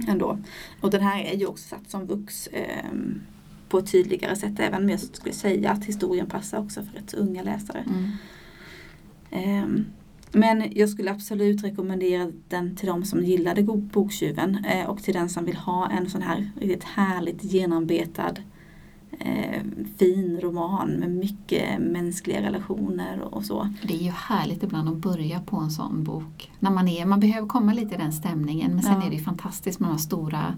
ändå. 0.08 0.38
Och 0.80 0.90
den 0.90 1.00
här 1.02 1.24
är 1.24 1.36
ju 1.36 1.46
också 1.46 1.68
satt 1.68 1.90
som 1.90 2.06
vux 2.06 2.48
ehm, 2.52 3.20
på 3.68 3.78
ett 3.78 3.92
tydligare 3.92 4.36
sätt 4.36 4.60
även 4.60 4.82
om 4.82 4.90
jag 4.90 5.00
skulle 5.00 5.34
säga 5.34 5.70
att 5.70 5.84
historien 5.84 6.26
passar 6.26 6.58
också 6.58 6.82
för 6.82 6.92
rätt 6.98 7.14
unga 7.14 7.42
läsare. 7.42 7.84
Mm. 7.88 8.10
Ehm, 9.30 9.84
men 10.32 10.72
jag 10.74 10.88
skulle 10.88 11.10
absolut 11.10 11.64
rekommendera 11.64 12.32
den 12.48 12.76
till 12.76 12.88
de 12.88 13.04
som 13.04 13.24
gillade 13.24 13.62
Boktjuven 13.62 14.64
eh, 14.64 14.86
och 14.86 15.02
till 15.02 15.14
den 15.14 15.28
som 15.28 15.44
vill 15.44 15.56
ha 15.56 15.90
en 15.90 16.10
sån 16.10 16.22
här 16.22 16.50
riktigt 16.60 16.84
härligt 16.84 17.44
genombetad 17.44 18.34
eh, 19.20 19.62
fin 19.98 20.40
roman 20.40 20.90
med 20.90 21.10
mycket 21.10 21.78
mänskliga 21.80 22.42
relationer 22.42 23.20
och 23.34 23.44
så. 23.44 23.68
Det 23.82 23.94
är 23.94 24.02
ju 24.02 24.10
härligt 24.10 24.62
ibland 24.62 24.88
att 24.88 24.96
börja 24.96 25.40
på 25.40 25.56
en 25.56 25.70
sån 25.70 26.04
bok. 26.04 26.50
När 26.58 26.70
man, 26.70 26.88
är, 26.88 27.06
man 27.06 27.20
behöver 27.20 27.48
komma 27.48 27.72
lite 27.72 27.94
i 27.94 27.98
den 27.98 28.12
stämningen 28.12 28.70
men 28.74 28.82
sen 28.82 28.92
Ja. 29.00 29.06
är 29.06 29.10
det 29.10 29.16
ju 29.16 29.22
fantastiskt 29.22 29.80
med 29.80 29.88
de 29.88 29.92
här 29.92 29.98
stora 29.98 30.54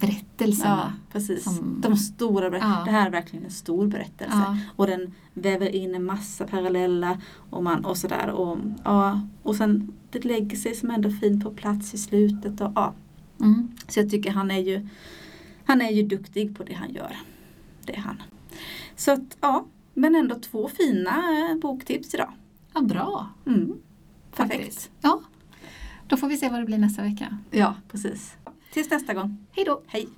berättelserna. 0.00 0.92
precis. 1.12 1.44
Som- 1.44 1.80
De 1.80 1.96
stora 1.96 2.50
berättelserna. 2.50 2.78
Ja. 2.78 2.84
Det 2.84 2.90
här 2.90 3.06
är 3.06 3.10
verkligen 3.10 3.44
en 3.44 3.50
stor 3.50 3.86
berättelse. 3.86 4.36
Ja. 4.46 4.56
Och 4.76 4.86
den 4.86 5.14
väver 5.34 5.74
in 5.74 5.94
en 5.94 6.04
massa 6.04 6.46
paralleller 6.46 7.18
och, 7.50 7.62
man, 7.64 7.84
och 7.84 7.96
sådär. 7.96 8.28
Och, 8.30 8.58
ja, 8.84 9.20
och 9.42 9.56
sen 9.56 9.92
det 10.10 10.24
lägger 10.24 10.56
sig 10.56 10.74
som 10.74 10.90
ändå 10.90 11.10
fint 11.10 11.44
på 11.44 11.50
plats 11.50 11.94
i 11.94 11.98
slutet. 11.98 12.60
Och, 12.60 12.72
ja. 12.74 12.92
Mm. 13.40 13.68
Så 13.88 14.00
jag 14.00 14.10
tycker 14.10 14.30
han 14.30 14.50
är 14.50 14.58
ju 14.58 14.88
Han 15.68 15.80
är 15.80 15.90
ju 15.90 16.02
duktig 16.02 16.56
på 16.56 16.64
det 16.64 16.74
han 16.74 16.90
gör. 16.94 17.16
Det 17.84 17.96
är 17.96 18.00
han. 18.00 18.22
Så 18.96 19.12
att, 19.12 19.36
ja, 19.40 19.66
men 19.94 20.14
ändå 20.14 20.34
två 20.34 20.68
fina 20.68 21.10
eh, 21.50 21.56
boktips 21.56 22.14
idag. 22.14 22.32
Ja, 22.74 22.80
bra. 22.80 23.28
Mm. 23.46 23.74
Perfekt. 24.36 24.56
Faktiskt. 24.56 24.90
Ja. 25.00 25.20
Då 26.06 26.16
får 26.16 26.28
vi 26.28 26.36
se 26.36 26.48
vad 26.48 26.60
det 26.60 26.66
blir 26.66 26.78
nästa 26.78 27.02
vecka. 27.02 27.38
Ja, 27.50 27.74
precis. 27.90 28.36
Tills 28.72 28.90
nästa 28.90 29.14
gång. 29.14 29.46
Hej 29.52 29.64
då! 29.64 29.82
Hej! 29.86 30.08